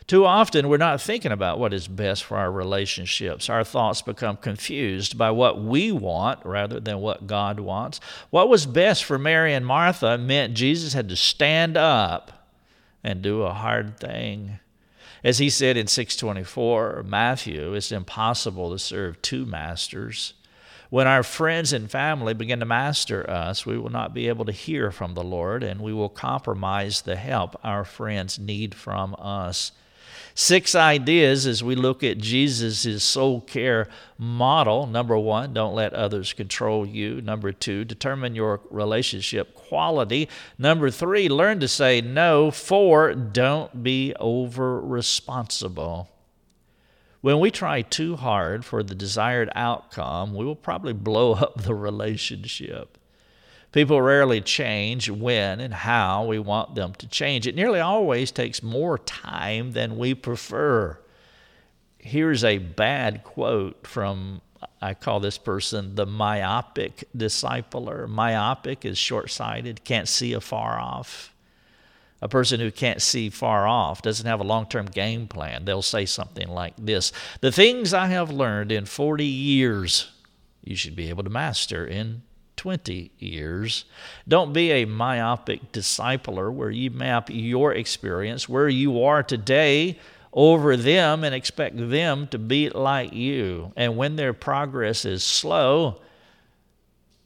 Too 0.08 0.26
often, 0.26 0.68
we're 0.68 0.76
not 0.76 1.00
thinking 1.00 1.30
about 1.30 1.60
what 1.60 1.72
is 1.72 1.86
best 1.86 2.24
for 2.24 2.36
our 2.36 2.50
relationships. 2.50 3.48
Our 3.48 3.62
thoughts 3.62 4.02
become 4.02 4.36
confused 4.38 5.16
by 5.16 5.30
what 5.30 5.62
we 5.62 5.92
want 5.92 6.44
rather 6.44 6.80
than 6.80 6.98
what 6.98 7.28
God 7.28 7.60
wants. 7.60 8.00
What 8.30 8.48
was 8.48 8.66
best 8.66 9.04
for 9.04 9.20
Mary 9.20 9.54
and 9.54 9.64
Martha 9.64 10.18
meant 10.18 10.54
Jesus 10.54 10.94
had 10.94 11.08
to 11.10 11.16
stand 11.16 11.76
up 11.76 12.50
and 13.04 13.22
do 13.22 13.42
a 13.42 13.52
hard 13.52 14.00
thing. 14.00 14.58
As 15.24 15.38
he 15.38 15.48
said 15.48 15.78
in 15.78 15.86
624, 15.86 17.04
Matthew, 17.06 17.72
it's 17.72 17.90
impossible 17.90 18.70
to 18.70 18.78
serve 18.78 19.22
two 19.22 19.46
masters. 19.46 20.34
When 20.90 21.06
our 21.06 21.22
friends 21.22 21.72
and 21.72 21.90
family 21.90 22.34
begin 22.34 22.60
to 22.60 22.66
master 22.66 23.28
us, 23.28 23.64
we 23.64 23.78
will 23.78 23.90
not 23.90 24.12
be 24.12 24.28
able 24.28 24.44
to 24.44 24.52
hear 24.52 24.90
from 24.90 25.14
the 25.14 25.24
Lord 25.24 25.62
and 25.62 25.80
we 25.80 25.94
will 25.94 26.10
compromise 26.10 27.00
the 27.00 27.16
help 27.16 27.58
our 27.64 27.84
friends 27.84 28.38
need 28.38 28.74
from 28.74 29.16
us. 29.18 29.72
Six 30.36 30.74
ideas 30.74 31.46
as 31.46 31.62
we 31.62 31.76
look 31.76 32.02
at 32.02 32.18
Jesus' 32.18 33.04
soul 33.04 33.40
care 33.40 33.86
model. 34.18 34.84
Number 34.86 35.16
one, 35.16 35.54
don't 35.54 35.76
let 35.76 35.94
others 35.94 36.32
control 36.32 36.84
you. 36.84 37.20
Number 37.20 37.52
two, 37.52 37.84
determine 37.84 38.34
your 38.34 38.60
relationship 38.68 39.54
quality. 39.54 40.28
Number 40.58 40.90
three, 40.90 41.28
learn 41.28 41.60
to 41.60 41.68
say 41.68 42.00
no. 42.00 42.50
Four, 42.50 43.14
don't 43.14 43.84
be 43.84 44.12
over 44.18 44.80
responsible. 44.80 46.08
When 47.20 47.38
we 47.38 47.52
try 47.52 47.82
too 47.82 48.16
hard 48.16 48.64
for 48.64 48.82
the 48.82 48.94
desired 48.96 49.50
outcome, 49.54 50.34
we 50.34 50.44
will 50.44 50.56
probably 50.56 50.92
blow 50.92 51.34
up 51.34 51.62
the 51.62 51.74
relationship. 51.74 52.98
People 53.74 54.00
rarely 54.00 54.40
change 54.40 55.10
when 55.10 55.58
and 55.58 55.74
how 55.74 56.26
we 56.26 56.38
want 56.38 56.76
them 56.76 56.94
to 56.94 57.08
change. 57.08 57.48
It 57.48 57.56
nearly 57.56 57.80
always 57.80 58.30
takes 58.30 58.62
more 58.62 58.98
time 58.98 59.72
than 59.72 59.98
we 59.98 60.14
prefer. 60.14 60.96
Here's 61.98 62.44
a 62.44 62.58
bad 62.58 63.24
quote 63.24 63.84
from, 63.84 64.42
I 64.80 64.94
call 64.94 65.18
this 65.18 65.38
person 65.38 65.96
the 65.96 66.06
myopic 66.06 67.08
discipler. 67.16 68.06
Myopic 68.06 68.84
is 68.84 68.96
short 68.96 69.28
sighted, 69.28 69.82
can't 69.82 70.06
see 70.06 70.34
afar 70.34 70.78
off. 70.78 71.34
A 72.22 72.28
person 72.28 72.60
who 72.60 72.70
can't 72.70 73.02
see 73.02 73.28
far 73.28 73.66
off 73.66 74.02
doesn't 74.02 74.26
have 74.26 74.38
a 74.38 74.44
long 74.44 74.68
term 74.68 74.86
game 74.86 75.26
plan. 75.26 75.64
They'll 75.64 75.82
say 75.82 76.06
something 76.06 76.46
like 76.46 76.74
this 76.78 77.12
The 77.40 77.50
things 77.50 77.92
I 77.92 78.06
have 78.06 78.30
learned 78.30 78.70
in 78.70 78.84
40 78.84 79.24
years, 79.24 80.12
you 80.62 80.76
should 80.76 80.94
be 80.94 81.08
able 81.08 81.24
to 81.24 81.30
master 81.30 81.84
in 81.84 82.22
20 82.56 83.10
years. 83.18 83.84
Don't 84.26 84.52
be 84.52 84.70
a 84.70 84.84
myopic 84.84 85.72
discipler 85.72 86.52
where 86.52 86.70
you 86.70 86.90
map 86.90 87.28
your 87.30 87.72
experience, 87.72 88.48
where 88.48 88.68
you 88.68 89.02
are 89.02 89.22
today, 89.22 89.98
over 90.34 90.76
them 90.76 91.22
and 91.22 91.34
expect 91.34 91.76
them 91.76 92.26
to 92.28 92.38
be 92.38 92.68
like 92.68 93.12
you. 93.12 93.72
And 93.76 93.96
when 93.96 94.16
their 94.16 94.32
progress 94.32 95.04
is 95.04 95.22
slow, 95.22 96.00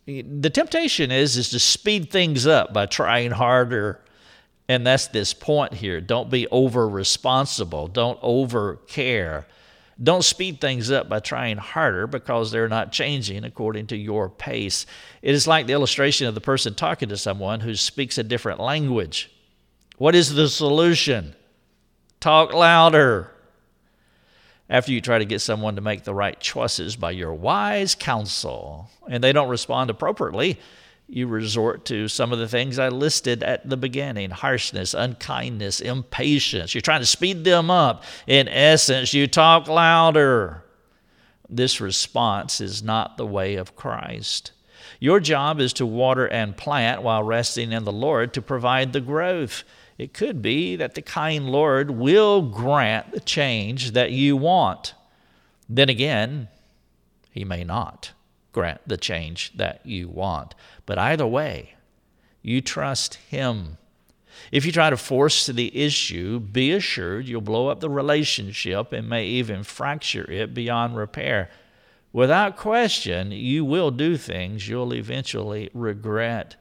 the 0.07 0.51
temptation 0.51 1.11
is 1.11 1.37
is 1.37 1.51
to 1.51 1.59
speed 1.59 2.11
things 2.11 2.47
up 2.47 2.73
by 2.73 2.87
trying 2.87 3.31
harder. 3.31 4.01
And 4.69 4.87
that's 4.87 5.09
this 5.09 5.33
point 5.33 5.73
here. 5.73 6.01
Don't 6.01 6.29
be 6.29 6.47
over 6.49 6.87
responsible. 6.87 7.89
Don't 7.89 8.19
over 8.21 8.77
care. 8.87 9.47
Don't 10.01 10.23
speed 10.23 10.61
things 10.61 10.93
up 10.93 11.09
by 11.09 11.19
trying 11.19 11.57
harder 11.57 12.07
because 12.07 12.51
they're 12.51 12.69
not 12.69 12.93
changing 12.93 13.45
according 13.45 13.89
to 13.89 13.97
your 13.97 14.29
pace. 14.29 14.87
It 15.23 15.35
is 15.35 15.49
like 15.49 15.67
the 15.67 15.73
illustration 15.73 16.29
of 16.29 16.35
the 16.35 16.41
person 16.41 16.75
talking 16.75 17.09
to 17.09 17.17
someone 17.17 17.61
who 17.61 17.75
speaks 17.75 18.17
a 18.17 18.23
different 18.23 18.61
language. 18.61 19.31
What 19.97 20.15
is 20.15 20.35
the 20.35 20.49
solution? 20.49 21.35
Talk 22.21 22.55
louder. 22.55 23.33
After 24.71 24.93
you 24.93 25.01
try 25.01 25.19
to 25.19 25.25
get 25.25 25.41
someone 25.41 25.75
to 25.75 25.81
make 25.81 26.05
the 26.05 26.15
right 26.15 26.39
choices 26.39 26.95
by 26.95 27.11
your 27.11 27.35
wise 27.35 27.95
counsel 27.97 28.91
and 29.09 29.25
they 29.25 29.33
don't 29.33 29.49
respond 29.49 29.91
appropriately, 29.91 30.61
you 31.09 31.27
resort 31.27 31.87
to 31.87 32.07
some 32.07 32.33
of 32.33 32.39
the 32.39 32.49
things 32.49 32.79
I 32.79 32.89
listed 32.89 33.43
at 33.43 33.69
the 33.69 33.79
beginning 33.79 34.31
harshness, 34.31 34.93
unkindness, 34.93 35.81
impatience. 35.81 36.75
You're 36.75 36.83
trying 36.83 37.01
to 37.01 37.07
speed 37.07 37.45
them 37.45 37.71
up. 37.71 38.05
In 38.27 38.47
essence, 38.47 39.15
you 39.15 39.27
talk 39.27 39.69
louder. 39.69 40.65
This 41.49 41.81
response 41.81 42.61
is 42.61 42.83
not 42.83 43.17
the 43.17 43.27
way 43.27 43.57
of 43.57 43.75
Christ. 43.75 44.53
Your 45.01 45.19
job 45.19 45.61
is 45.61 45.73
to 45.75 45.87
water 45.87 46.27
and 46.27 46.57
plant 46.57 47.03
while 47.03 47.23
resting 47.23 47.73
in 47.73 47.85
the 47.85 47.93
Lord 47.93 48.35
to 48.35 48.43
provide 48.43 48.93
the 48.93 49.01
growth. 49.01 49.65
It 49.97 50.13
could 50.13 50.43
be 50.43 50.77
that 50.77 50.95
the 50.95 51.03
kind 51.03 51.49
Lord 51.49 51.91
will 51.91 52.43
grant 52.43 53.13
the 53.13 53.21
change 53.21 53.93
that 53.93 54.13
you 54.13 54.37
want. 54.37 54.95
Then 55.69 55.89
again, 55.89 56.49
He 57.31 57.45
may 57.45 57.65
not 57.65 58.13
grant 58.59 58.81
the 58.89 58.97
change 58.97 59.53
that 59.55 59.81
you 59.87 60.09
want. 60.09 60.53
But 60.85 60.99
either 60.99 61.25
way, 61.25 61.75
you 62.43 62.61
trust 62.61 63.15
Him. 63.31 63.79
If 64.51 64.67
you 64.67 64.73
try 64.73 64.91
to 64.91 64.97
force 64.97 65.47
the 65.47 65.71
issue, 65.79 66.41
be 66.41 66.73
assured 66.73 67.29
you'll 67.29 67.41
blow 67.41 67.69
up 67.69 67.79
the 67.79 67.89
relationship 67.89 68.93
and 68.93 69.09
may 69.09 69.27
even 69.27 69.63
fracture 69.63 70.29
it 70.29 70.55
beyond 70.55 70.97
repair. 70.97 71.51
Without 72.13 72.57
question, 72.57 73.31
you 73.31 73.65
will 73.65 73.93
do 73.93 74.17
things 74.17 74.69
you'll 74.69 74.93
eventually 74.93 75.71
regret. 75.73 76.57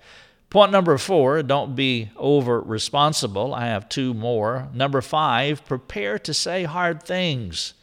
Point 0.51 0.71
number 0.71 0.99
four, 0.99 1.41
don't 1.41 1.75
be 1.75 2.12
over 2.15 2.62
responsible. 2.62 3.55
I 3.55 3.65
have 3.65 3.89
two 3.89 4.13
more. 4.13 4.69
Number 4.71 5.01
five, 5.01 5.65
prepare 5.65 6.19
to 6.19 6.33
say 6.36 6.65
hard 6.65 7.01
things. 7.01 7.73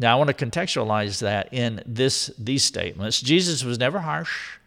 Now, 0.00 0.14
I 0.14 0.18
want 0.18 0.36
to 0.36 0.46
contextualize 0.46 1.20
that 1.20 1.52
in 1.52 1.82
this, 1.84 2.30
these 2.38 2.64
statements. 2.64 3.20
Jesus 3.20 3.62
was 3.62 3.78
never 3.78 3.98
harsh, 4.00 4.58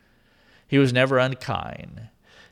he 0.67 0.77
was 0.77 0.93
never 0.93 1.17
unkind. 1.17 2.09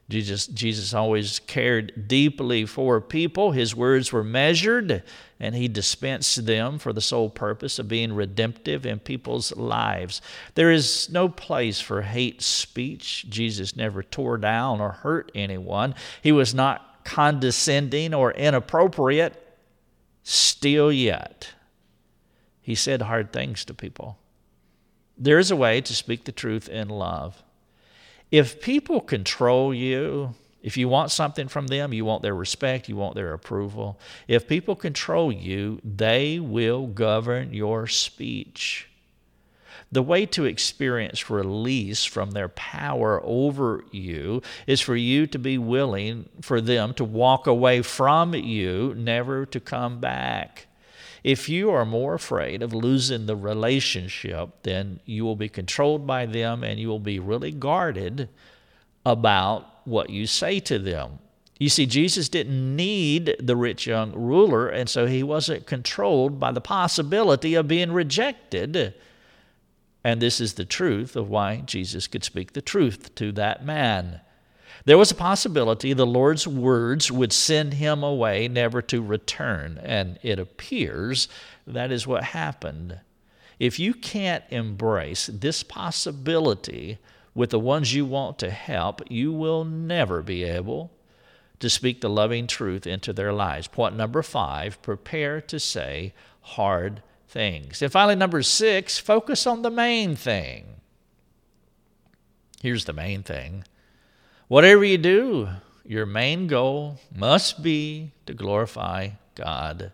Jesus, 0.09 0.47
Jesus 0.47 0.93
always 0.93 1.39
cared 1.39 2.09
deeply 2.09 2.65
for 2.65 2.99
people. 2.99 3.51
His 3.51 3.73
words 3.73 4.11
were 4.11 4.25
measured, 4.25 5.03
and 5.39 5.55
he 5.55 5.69
dispensed 5.69 6.45
them 6.45 6.79
for 6.79 6.91
the 6.91 6.99
sole 6.99 7.29
purpose 7.29 7.79
of 7.79 7.87
being 7.87 8.11
redemptive 8.11 8.85
in 8.85 8.99
people's 8.99 9.55
lives. 9.55 10.21
There 10.55 10.69
is 10.69 11.09
no 11.09 11.29
place 11.29 11.79
for 11.79 12.01
hate 12.01 12.41
speech. 12.41 13.25
Jesus 13.29 13.77
never 13.77 14.03
tore 14.03 14.37
down 14.37 14.81
or 14.81 14.91
hurt 14.91 15.31
anyone. 15.33 15.95
He 16.21 16.33
was 16.33 16.53
not 16.53 17.05
condescending 17.05 18.13
or 18.13 18.31
inappropriate, 18.33 19.41
still 20.23 20.91
yet 20.91 21.53
he 22.71 22.75
said 22.75 23.01
hard 23.01 23.33
things 23.33 23.65
to 23.65 23.73
people. 23.73 24.17
There 25.17 25.39
is 25.39 25.51
a 25.51 25.57
way 25.57 25.81
to 25.81 25.93
speak 25.93 26.23
the 26.23 26.31
truth 26.31 26.69
in 26.69 26.87
love. 26.87 27.43
If 28.31 28.61
people 28.61 29.01
control 29.01 29.73
you, 29.73 30.35
if 30.63 30.77
you 30.77 30.87
want 30.87 31.11
something 31.11 31.49
from 31.49 31.67
them, 31.67 31.91
you 31.91 32.05
want 32.05 32.21
their 32.21 32.33
respect, 32.33 32.87
you 32.87 32.95
want 32.95 33.15
their 33.15 33.33
approval. 33.33 33.99
If 34.25 34.47
people 34.47 34.77
control 34.77 35.33
you, 35.33 35.81
they 35.83 36.39
will 36.39 36.87
govern 36.87 37.53
your 37.53 37.87
speech. 37.87 38.87
The 39.91 40.01
way 40.01 40.25
to 40.27 40.45
experience 40.45 41.29
release 41.29 42.05
from 42.05 42.31
their 42.31 42.47
power 42.47 43.19
over 43.25 43.83
you 43.91 44.43
is 44.65 44.79
for 44.79 44.95
you 44.95 45.27
to 45.27 45.37
be 45.37 45.57
willing 45.57 46.29
for 46.39 46.61
them 46.61 46.93
to 46.93 47.03
walk 47.03 47.47
away 47.47 47.81
from 47.81 48.33
you, 48.33 48.93
never 48.95 49.45
to 49.47 49.59
come 49.59 49.99
back. 49.99 50.67
If 51.23 51.47
you 51.49 51.69
are 51.69 51.85
more 51.85 52.15
afraid 52.15 52.63
of 52.63 52.73
losing 52.73 53.25
the 53.25 53.35
relationship, 53.35 54.63
then 54.63 54.99
you 55.05 55.23
will 55.23 55.35
be 55.35 55.49
controlled 55.49 56.07
by 56.07 56.25
them 56.25 56.63
and 56.63 56.79
you 56.79 56.87
will 56.87 56.99
be 56.99 57.19
really 57.19 57.51
guarded 57.51 58.27
about 59.05 59.85
what 59.85 60.09
you 60.09 60.25
say 60.25 60.59
to 60.61 60.79
them. 60.79 61.19
You 61.59 61.69
see, 61.69 61.85
Jesus 61.85 62.27
didn't 62.27 62.75
need 62.75 63.35
the 63.39 63.55
rich 63.55 63.85
young 63.85 64.13
ruler, 64.13 64.67
and 64.67 64.89
so 64.89 65.05
he 65.05 65.21
wasn't 65.21 65.67
controlled 65.67 66.39
by 66.39 66.51
the 66.51 66.59
possibility 66.59 67.53
of 67.53 67.67
being 67.67 67.91
rejected. 67.91 68.95
And 70.03 70.19
this 70.19 70.41
is 70.41 70.55
the 70.55 70.65
truth 70.65 71.15
of 71.15 71.29
why 71.29 71.57
Jesus 71.57 72.07
could 72.07 72.23
speak 72.23 72.53
the 72.53 72.63
truth 72.63 73.13
to 73.13 73.31
that 73.33 73.63
man. 73.63 74.21
There 74.85 74.97
was 74.97 75.11
a 75.11 75.15
possibility 75.15 75.93
the 75.93 76.05
Lord's 76.05 76.47
words 76.47 77.11
would 77.11 77.33
send 77.33 77.75
him 77.75 78.03
away, 78.03 78.47
never 78.47 78.81
to 78.83 79.01
return, 79.01 79.79
and 79.83 80.17
it 80.23 80.39
appears 80.39 81.27
that 81.67 81.91
is 81.91 82.07
what 82.07 82.23
happened. 82.23 82.99
If 83.59 83.79
you 83.79 83.93
can't 83.93 84.43
embrace 84.49 85.27
this 85.27 85.61
possibility 85.61 86.97
with 87.35 87.51
the 87.51 87.59
ones 87.59 87.93
you 87.93 88.05
want 88.05 88.39
to 88.39 88.49
help, 88.49 89.01
you 89.09 89.31
will 89.31 89.63
never 89.63 90.21
be 90.21 90.43
able 90.43 90.91
to 91.59 91.69
speak 91.69 92.01
the 92.01 92.09
loving 92.09 92.47
truth 92.47 92.87
into 92.87 93.13
their 93.13 93.31
lives. 93.31 93.67
Point 93.67 93.95
number 93.95 94.23
five 94.23 94.81
prepare 94.81 95.39
to 95.41 95.59
say 95.59 96.13
hard 96.41 97.03
things. 97.27 97.81
And 97.81 97.91
finally, 97.91 98.15
number 98.15 98.41
six, 98.41 98.97
focus 98.97 99.47
on 99.47 99.61
the 99.61 99.69
main 99.69 100.15
thing. 100.15 100.65
Here's 102.61 102.85
the 102.85 102.93
main 102.93 103.23
thing 103.23 103.63
Whatever 104.51 104.83
you 104.83 104.97
do, 104.97 105.47
your 105.85 106.05
main 106.05 106.47
goal 106.47 106.99
must 107.15 107.63
be 107.63 108.11
to 108.25 108.33
glorify 108.33 109.11
God. 109.33 109.93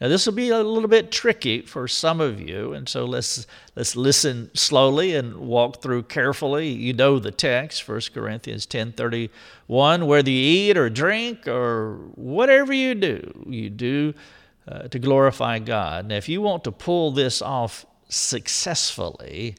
Now 0.00 0.08
this 0.08 0.24
will 0.24 0.32
be 0.32 0.48
a 0.48 0.62
little 0.62 0.88
bit 0.88 1.12
tricky 1.12 1.60
for 1.60 1.86
some 1.86 2.18
of 2.18 2.40
you, 2.40 2.72
and 2.72 2.88
so 2.88 3.04
let's 3.04 3.46
let's 3.76 3.94
listen 3.94 4.50
slowly 4.54 5.14
and 5.14 5.36
walk 5.36 5.82
through 5.82 6.04
carefully. 6.04 6.68
You 6.70 6.94
know 6.94 7.18
the 7.18 7.30
text, 7.30 7.86
1 7.86 8.00
Corinthians 8.14 8.64
10:31, 8.64 10.06
whether 10.06 10.30
you 10.30 10.70
eat 10.70 10.78
or 10.78 10.88
drink 10.88 11.46
or 11.46 11.96
whatever 12.14 12.72
you 12.72 12.94
do, 12.94 13.44
you 13.46 13.68
do 13.68 14.14
uh, 14.66 14.88
to 14.88 14.98
glorify 14.98 15.58
God. 15.58 16.06
Now 16.06 16.16
if 16.16 16.30
you 16.30 16.40
want 16.40 16.64
to 16.64 16.72
pull 16.72 17.10
this 17.10 17.42
off 17.42 17.84
successfully, 18.08 19.56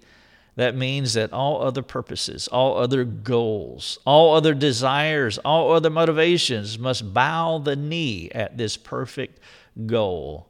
that 0.56 0.76
means 0.76 1.14
that 1.14 1.34
all 1.34 1.64
other 1.64 1.82
purposes, 1.82 2.48
all 2.48 2.78
other 2.78 3.04
goals, 3.04 3.98
all 4.06 4.36
other 4.36 4.54
desires, 4.54 5.40
all 5.40 5.72
other 5.72 5.90
motivations 5.90 6.78
must 6.78 7.14
bow 7.14 7.58
the 7.58 7.76
knee 7.76 8.30
at 8.36 8.58
this 8.58 8.78
perfect 8.78 9.40
goal. 9.88 10.48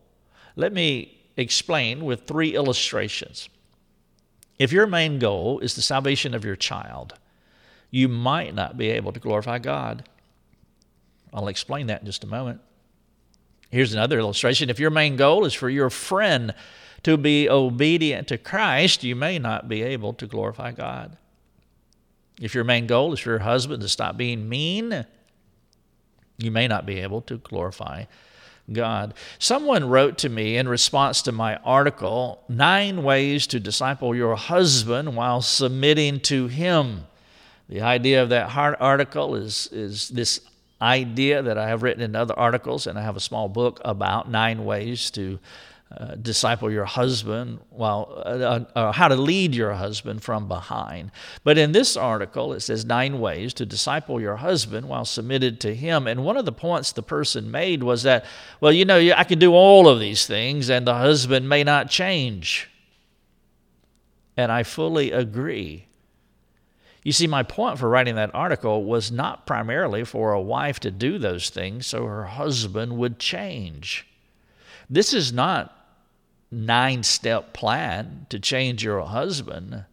Let 0.56 0.74
me 0.74 1.18
explain 1.38 2.04
with 2.04 2.28
three 2.28 2.54
illustrations. 2.54 3.48
If 4.60 4.72
your 4.72 4.88
main 4.88 5.20
goal 5.20 5.60
is 5.60 5.76
the 5.76 5.82
salvation 5.82 6.34
of 6.34 6.44
your 6.46 6.56
child, 6.58 7.14
you 7.90 8.08
might 8.08 8.54
not 8.54 8.78
be 8.78 8.90
able 8.90 9.14
to 9.14 9.20
glorify 9.20 9.60
God. 9.60 10.08
I'll 11.34 11.48
explain 11.48 11.88
that 11.88 12.02
in 12.02 12.06
just 12.06 12.24
a 12.24 12.28
moment. 12.28 12.60
Here's 13.70 13.94
another 13.94 14.20
illustration. 14.20 14.70
If 14.70 14.80
your 14.80 14.92
main 14.92 15.16
goal 15.16 15.46
is 15.46 15.54
for 15.54 15.70
your 15.70 15.90
friend 15.90 16.54
to 17.04 17.18
be 17.18 17.50
obedient 17.50 18.28
to 18.30 18.38
Christ, 18.38 19.04
you 19.04 19.16
may 19.16 19.38
not 19.40 19.68
be 19.68 19.82
able 19.84 20.14
to 20.14 20.26
glorify 20.26 20.72
God. 20.72 21.18
If 22.42 22.56
your 22.56 22.64
main 22.64 22.88
goal 22.88 23.14
is 23.14 23.20
for 23.20 23.30
your 23.30 23.40
husband 23.40 23.82
to 23.84 23.90
stop 23.90 24.18
being 24.18 24.50
mean, 24.50 25.06
you 26.38 26.52
may 26.52 26.68
not 26.68 26.86
be 26.86 27.00
able 27.00 27.22
to 27.22 27.38
glorify 27.38 28.06
God. 28.72 29.14
Someone 29.40 29.90
wrote 29.90 30.18
to 30.20 30.30
me 30.30 30.58
in 30.58 30.68
response 30.68 31.22
to 31.24 31.32
my 31.32 31.58
article, 31.58 32.44
Nine 32.48 33.04
Ways 33.04 33.46
to 33.48 33.60
Disciple 33.60 34.16
Your 34.16 34.36
Husband 34.36 35.16
While 35.16 35.42
Submitting 35.42 36.22
to 36.22 36.48
Him. 36.48 37.06
The 37.70 37.82
idea 37.82 38.24
of 38.24 38.30
that 38.30 38.56
article 38.56 39.36
is, 39.36 39.68
is 39.72 40.10
this 40.10 40.42
idea 40.82 41.42
that 41.42 41.58
I 41.58 41.68
have 41.68 41.84
written 41.84 42.04
in 42.04 42.16
other 42.16 42.38
articles, 42.38 42.88
and 42.88 42.98
I 42.98 43.04
have 43.04 43.18
a 43.18 43.22
small 43.22 43.48
book 43.50 43.80
about 43.86 44.30
nine 44.30 44.66
ways 44.66 45.12
to 45.12 45.40
uh, 45.96 46.16
disciple 46.16 46.72
your 46.72 46.86
husband 46.86 47.60
while 47.70 48.24
uh, 48.26 48.66
uh, 48.76 48.92
how 48.92 49.08
to 49.08 49.16
lead 49.16 49.54
your 49.54 49.74
husband 49.74 50.24
from 50.24 50.48
behind. 50.48 51.12
But 51.44 51.58
in 51.58 51.72
this 51.72 51.96
article 51.96 52.54
it 52.54 52.62
says 52.62 52.84
nine 52.84 53.20
ways 53.20 53.54
to 53.56 53.66
disciple 53.66 54.20
your 54.20 54.38
husband 54.38 54.90
while 54.90 55.06
submitted 55.06 55.60
to 55.62 55.76
him. 55.76 56.08
And 56.08 56.26
one 56.26 56.38
of 56.38 56.46
the 56.46 56.52
points 56.52 56.92
the 56.92 57.04
person 57.04 57.52
made 57.52 57.84
was 57.84 58.04
that 58.04 58.26
well 58.60 58.72
you 58.72 58.86
know 58.86 58.98
i 59.16 59.24
can 59.24 59.38
do 59.38 59.54
all 59.54 59.88
of 59.88 60.00
these 60.00 60.26
things 60.26 60.70
and 60.70 60.88
the 60.88 60.96
husband 60.96 61.48
may 61.48 61.64
not 61.64 61.90
change. 61.90 62.70
And 64.36 64.52
i 64.52 64.64
fully 64.64 65.12
agree. 65.12 65.88
You 67.04 67.12
see, 67.12 67.28
my 67.28 67.44
point 67.44 67.78
for 67.78 67.90
writing 67.90 68.16
that 68.16 68.34
article 68.34 68.86
was 68.86 69.12
not 69.12 69.46
primarily 69.46 70.06
for 70.06 70.32
a 70.32 70.42
wife 70.42 70.80
to 70.80 70.90
do 70.92 71.20
those 71.20 71.50
things 71.50 71.86
so 71.86 72.06
her 72.06 72.24
husband 72.26 72.98
would 72.98 73.20
change. 73.20 74.08
This 74.90 75.14
is 75.14 75.34
not 75.34 75.83
nine 76.54 77.04
step 77.04 77.54
plan 77.54 78.26
to 78.30 78.40
change 78.40 78.84
your 78.84 79.02
husband. 79.02 79.86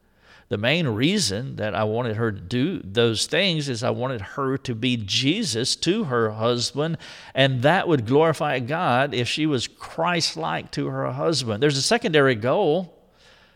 The 0.50 0.58
main 0.58 0.88
reason 0.88 1.56
that 1.56 1.76
I 1.76 1.84
wanted 1.84 2.16
her 2.16 2.32
to 2.32 2.40
do 2.40 2.80
those 2.80 3.26
things 3.26 3.68
is 3.68 3.84
I 3.84 3.90
wanted 3.90 4.20
her 4.20 4.58
to 4.58 4.74
be 4.74 4.96
Jesus 4.96 5.76
to 5.76 6.04
her 6.04 6.30
husband, 6.30 6.98
and 7.36 7.62
that 7.62 7.86
would 7.86 8.04
glorify 8.04 8.58
God 8.58 9.14
if 9.14 9.28
she 9.28 9.46
was 9.46 9.68
Christ 9.68 10.36
like 10.36 10.72
to 10.72 10.88
her 10.88 11.12
husband. 11.12 11.62
There's 11.62 11.76
a 11.76 11.82
secondary 11.82 12.34
goal. 12.34 12.98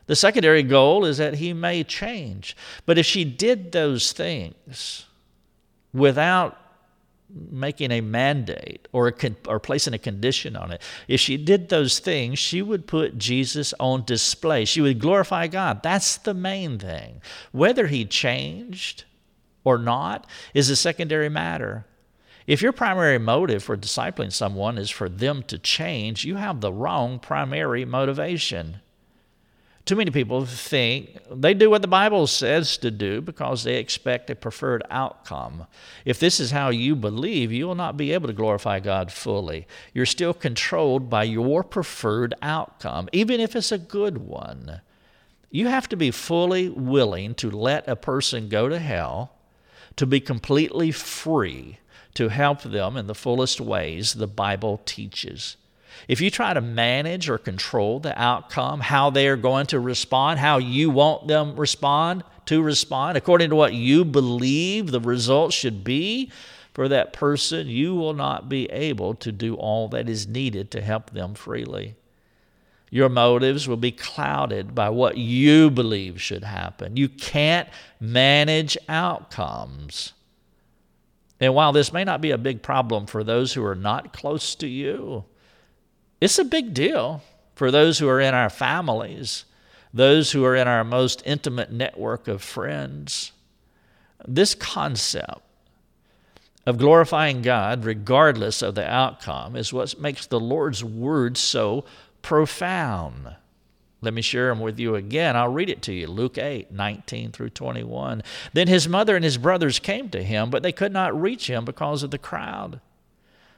The 0.06 0.14
secondary 0.14 0.62
goal 0.62 1.04
is 1.04 1.18
that 1.18 1.34
he 1.34 1.52
may 1.52 1.82
change. 1.82 2.56
But 2.86 2.96
if 2.96 3.06
she 3.06 3.24
did 3.24 3.72
those 3.72 4.12
things 4.12 5.06
without 5.92 6.58
making 7.50 7.90
a 7.90 8.00
mandate 8.00 8.86
or, 8.92 9.08
a 9.08 9.12
con- 9.12 9.36
or 9.48 9.58
placing 9.58 9.94
a 9.94 9.98
condition 9.98 10.56
on 10.56 10.70
it. 10.70 10.80
If 11.08 11.20
she 11.20 11.36
did 11.36 11.68
those 11.68 11.98
things, 11.98 12.38
she 12.38 12.62
would 12.62 12.86
put 12.86 13.18
Jesus 13.18 13.74
on 13.80 14.04
display. 14.04 14.64
She 14.64 14.80
would 14.80 15.00
glorify 15.00 15.46
God. 15.46 15.82
That's 15.82 16.16
the 16.16 16.34
main 16.34 16.78
thing. 16.78 17.20
Whether 17.52 17.86
he 17.88 18.04
changed 18.04 19.04
or 19.64 19.78
not 19.78 20.26
is 20.52 20.70
a 20.70 20.76
secondary 20.76 21.28
matter. 21.28 21.86
If 22.46 22.60
your 22.60 22.72
primary 22.72 23.18
motive 23.18 23.64
for 23.64 23.76
discipling 23.76 24.32
someone 24.32 24.76
is 24.76 24.90
for 24.90 25.08
them 25.08 25.42
to 25.44 25.58
change, 25.58 26.24
you 26.24 26.36
have 26.36 26.60
the 26.60 26.72
wrong 26.72 27.18
primary 27.18 27.84
motivation. 27.86 28.80
Too 29.84 29.96
many 29.96 30.10
people 30.10 30.46
think 30.46 31.18
they 31.30 31.52
do 31.52 31.68
what 31.68 31.82
the 31.82 31.88
Bible 31.88 32.26
says 32.26 32.78
to 32.78 32.90
do 32.90 33.20
because 33.20 33.64
they 33.64 33.76
expect 33.76 34.30
a 34.30 34.34
preferred 34.34 34.82
outcome. 34.90 35.66
If 36.06 36.18
this 36.18 36.40
is 36.40 36.52
how 36.52 36.70
you 36.70 36.96
believe, 36.96 37.52
you 37.52 37.66
will 37.66 37.74
not 37.74 37.98
be 37.98 38.12
able 38.12 38.28
to 38.28 38.32
glorify 38.32 38.80
God 38.80 39.12
fully. 39.12 39.66
You're 39.92 40.06
still 40.06 40.32
controlled 40.32 41.10
by 41.10 41.24
your 41.24 41.62
preferred 41.62 42.32
outcome, 42.40 43.10
even 43.12 43.40
if 43.40 43.54
it's 43.54 43.72
a 43.72 43.78
good 43.78 44.16
one. 44.16 44.80
You 45.50 45.68
have 45.68 45.88
to 45.90 45.96
be 45.96 46.10
fully 46.10 46.70
willing 46.70 47.34
to 47.36 47.50
let 47.50 47.86
a 47.86 47.94
person 47.94 48.48
go 48.48 48.70
to 48.70 48.78
hell, 48.78 49.34
to 49.96 50.06
be 50.06 50.18
completely 50.18 50.92
free 50.92 51.78
to 52.14 52.28
help 52.28 52.62
them 52.62 52.96
in 52.96 53.06
the 53.06 53.14
fullest 53.14 53.60
ways 53.60 54.14
the 54.14 54.26
Bible 54.26 54.80
teaches. 54.86 55.58
If 56.08 56.20
you 56.20 56.30
try 56.30 56.52
to 56.52 56.60
manage 56.60 57.28
or 57.28 57.38
control 57.38 58.00
the 58.00 58.20
outcome, 58.20 58.80
how 58.80 59.10
they 59.10 59.28
are 59.28 59.36
going 59.36 59.66
to 59.66 59.80
respond, 59.80 60.38
how 60.40 60.58
you 60.58 60.90
want 60.90 61.28
them 61.28 61.56
respond 61.56 62.24
to 62.46 62.62
respond 62.62 63.16
according 63.16 63.50
to 63.50 63.56
what 63.56 63.74
you 63.74 64.04
believe 64.04 64.90
the 64.90 65.00
results 65.00 65.54
should 65.54 65.82
be 65.84 66.30
for 66.74 66.88
that 66.88 67.12
person, 67.12 67.68
you 67.68 67.94
will 67.94 68.14
not 68.14 68.48
be 68.48 68.66
able 68.66 69.14
to 69.14 69.30
do 69.30 69.54
all 69.54 69.88
that 69.88 70.08
is 70.08 70.26
needed 70.26 70.70
to 70.72 70.80
help 70.80 71.10
them 71.10 71.34
freely. 71.34 71.94
Your 72.90 73.08
motives 73.08 73.66
will 73.66 73.76
be 73.76 73.92
clouded 73.92 74.74
by 74.74 74.90
what 74.90 75.16
you 75.16 75.70
believe 75.70 76.20
should 76.20 76.44
happen. 76.44 76.96
You 76.96 77.08
can't 77.08 77.68
manage 78.00 78.76
outcomes. 78.88 80.12
And 81.40 81.54
while 81.54 81.72
this 81.72 81.92
may 81.92 82.04
not 82.04 82.20
be 82.20 82.30
a 82.30 82.38
big 82.38 82.62
problem 82.62 83.06
for 83.06 83.24
those 83.24 83.52
who 83.52 83.64
are 83.64 83.74
not 83.74 84.12
close 84.12 84.54
to 84.56 84.68
you, 84.68 85.24
it's 86.24 86.38
a 86.38 86.44
big 86.44 86.72
deal 86.72 87.22
for 87.54 87.70
those 87.70 87.98
who 87.98 88.08
are 88.08 88.18
in 88.18 88.32
our 88.32 88.48
families, 88.48 89.44
those 89.92 90.32
who 90.32 90.42
are 90.42 90.56
in 90.56 90.66
our 90.66 90.82
most 90.82 91.22
intimate 91.26 91.70
network 91.70 92.28
of 92.28 92.42
friends. 92.42 93.32
This 94.26 94.54
concept 94.54 95.42
of 96.64 96.78
glorifying 96.78 97.42
God, 97.42 97.84
regardless 97.84 98.62
of 98.62 98.74
the 98.74 98.90
outcome, 98.90 99.54
is 99.54 99.70
what 99.70 100.00
makes 100.00 100.24
the 100.24 100.40
Lord's 100.40 100.82
word 100.82 101.36
so 101.36 101.84
profound. 102.22 103.36
Let 104.00 104.14
me 104.14 104.22
share 104.22 104.48
them 104.48 104.60
with 104.60 104.78
you 104.78 104.94
again. 104.94 105.36
I'll 105.36 105.52
read 105.52 105.68
it 105.68 105.82
to 105.82 105.92
you. 105.92 106.06
Luke 106.06 106.38
8, 106.38 106.72
19 106.72 107.32
through 107.32 107.50
21. 107.50 108.22
Then 108.54 108.68
his 108.68 108.88
mother 108.88 109.14
and 109.14 109.24
his 109.24 109.36
brothers 109.36 109.78
came 109.78 110.08
to 110.08 110.22
him, 110.22 110.48
but 110.48 110.62
they 110.62 110.72
could 110.72 110.92
not 110.92 111.20
reach 111.20 111.50
him 111.50 111.66
because 111.66 112.02
of 112.02 112.10
the 112.10 112.18
crowd. 112.18 112.80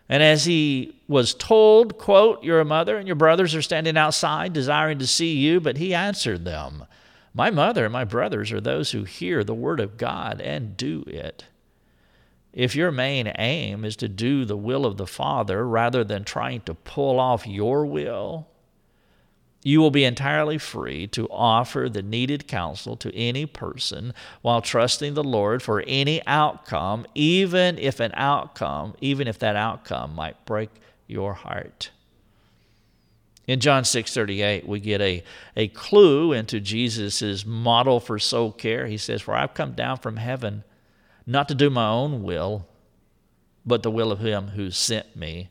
And 0.09 0.23
as 0.23 0.45
he 0.45 0.97
was 1.09 1.35
told, 1.35 1.99
quote, 1.99 2.42
Your 2.45 2.64
mother 2.64 2.97
and 2.97 3.09
your 3.09 3.16
brothers 3.16 3.55
are 3.55 3.62
standing 3.62 3.97
outside 3.97 4.53
desiring 4.53 4.99
to 5.01 5.07
see 5.07 5.35
you, 5.37 5.61
but 5.61 5.79
he 5.79 5.95
answered 5.95 6.45
them, 6.45 6.85
My 7.35 7.51
mother 7.51 7.85
and 7.85 7.92
my 7.92 8.05
brothers 8.05 8.53
are 8.53 8.61
those 8.61 8.92
who 8.92 9.05
hear 9.05 9.42
the 9.42 9.55
word 9.55 9.81
of 9.81 9.97
God 9.97 10.40
and 10.40 10.77
do 10.77 11.05
it. 11.07 11.47
If 12.53 12.75
your 12.75 12.90
main 12.90 13.33
aim 13.38 13.85
is 13.85 13.97
to 13.97 14.09
do 14.09 14.45
the 14.45 14.57
will 14.57 14.87
of 14.87 14.97
the 14.97 15.07
Father 15.07 15.66
rather 15.66 16.05
than 16.05 16.25
trying 16.25 16.62
to 16.62 16.75
pull 16.75 17.21
off 17.21 17.47
your 17.47 17.85
will, 17.85 18.47
you 19.66 19.81
will 19.81 19.90
be 19.90 20.05
entirely 20.05 20.59
free 20.59 21.09
to 21.09 21.29
offer 21.29 21.88
the 21.88 22.00
needed 22.00 22.46
counsel 22.46 22.96
to 22.96 23.12
any 23.16 23.44
person 23.44 24.14
while 24.40 24.62
trusting 24.62 25.14
the 25.14 25.24
Lord 25.24 25.61
for 25.61 25.83
any 25.88 26.24
outcome, 26.24 27.05
even 27.16 27.76
if 27.76 27.98
an 27.98 28.12
outcome, 28.14 28.94
even 29.00 29.26
if 29.26 29.40
that 29.40 29.57
outcome 29.57 30.14
might 30.14 30.46
break 30.46 30.70
your 31.09 31.35
heart. 31.35 31.90
In 33.48 33.59
John 33.59 33.83
6:38, 33.83 34.68
we 34.68 34.79
get 34.79 35.00
a, 35.00 35.24
a 35.57 35.66
clue 35.66 36.33
into 36.33 36.61
Jesus' 36.61 37.44
model 37.44 37.98
for 37.98 38.20
soul 38.20 38.52
care. 38.52 38.87
He 38.87 38.96
says, 38.96 39.20
For 39.20 39.35
I've 39.35 39.55
come 39.55 39.72
down 39.72 39.96
from 39.96 40.18
heaven 40.18 40.62
not 41.26 41.48
to 41.48 41.57
do 41.57 41.70
my 41.70 41.88
own 41.88 42.22
will, 42.22 42.68
but 43.66 43.83
the 43.83 43.90
will 43.90 44.12
of 44.12 44.20
him 44.20 44.50
who 44.50 44.70
sent 44.70 45.16
me. 45.16 45.48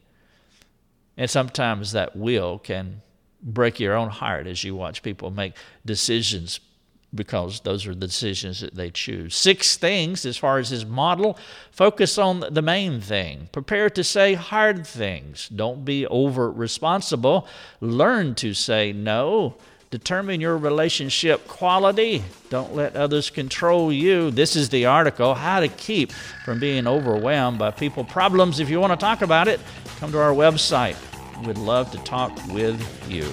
And 1.17 1.29
sometimes 1.29 1.91
that 1.91 2.15
will 2.15 2.59
can 2.59 3.01
break 3.45 3.79
your 3.79 3.93
own 3.93 4.09
heart 4.09 4.47
as 4.47 4.63
you 4.63 4.75
watch 4.75 5.03
people 5.03 5.29
make 5.29 5.53
decisions 5.85 6.59
because 7.13 7.61
those 7.61 7.87
are 7.87 7.95
the 7.95 8.07
decisions 8.07 8.59
that 8.59 8.75
they 8.75 8.89
choose. 8.89 9.35
Six 9.35 9.77
things 9.77 10.25
as 10.25 10.35
far 10.35 10.57
as 10.57 10.69
his 10.69 10.85
model 10.85 11.37
focus 11.71 12.17
on 12.17 12.43
the 12.51 12.61
main 12.61 12.99
thing. 12.99 13.47
Prepare 13.53 13.89
to 13.91 14.03
say 14.03 14.33
hard 14.33 14.85
things. 14.85 15.47
Don't 15.47 15.85
be 15.85 16.05
over 16.07 16.51
responsible. 16.51 17.47
Learn 17.79 18.35
to 18.35 18.53
say 18.53 18.91
no. 18.91 19.55
Determine 19.91 20.41
your 20.41 20.57
relationship 20.57 21.47
quality. 21.47 22.21
Don't 22.49 22.75
let 22.75 22.97
others 22.97 23.29
control 23.29 23.93
you. 23.93 24.29
This 24.29 24.57
is 24.57 24.67
the 24.67 24.87
article 24.87 25.35
How 25.35 25.61
to 25.61 25.69
Keep 25.69 26.11
from 26.43 26.59
Being 26.59 26.85
Overwhelmed 26.85 27.59
by 27.59 27.71
People 27.71 28.03
Problems. 28.03 28.59
If 28.59 28.69
you 28.69 28.81
want 28.81 28.91
to 28.91 28.97
talk 28.97 29.21
about 29.21 29.47
it, 29.47 29.61
come 29.99 30.11
to 30.11 30.19
our 30.19 30.33
website, 30.33 30.97
We'd 31.43 31.57
love 31.57 31.91
to 31.91 31.97
talk 31.99 32.31
with 32.47 32.81
you. 33.09 33.27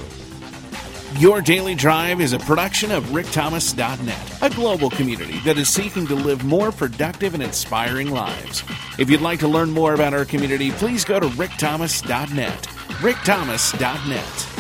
Your 1.21 1.43
Daily 1.43 1.75
Drive 1.75 2.21
is 2.21 2.33
a 2.33 2.39
production 2.39 2.91
of 2.91 3.05
rickthomas.net, 3.07 4.43
a 4.43 4.51
global 4.55 4.89
community 4.91 5.39
that 5.41 5.59
is 5.59 5.69
seeking 5.69 6.07
to 6.07 6.15
live 6.15 6.43
more 6.43 6.73
productive 6.73 7.35
and 7.35 7.43
inspiring 7.43 8.11
lives. 8.11 8.65
If 8.99 9.11
you'd 9.11 9.21
like 9.21 9.39
to 9.41 9.49
learn 9.49 9.71
more 9.71 9.95
about 9.95 10.15
our 10.15 10.25
community, 10.25 10.71
please 10.73 11.05
go 11.05 11.21
to 11.21 11.29
rickthomas.net. 11.29 12.63
rickthomas.net. 13.03 14.52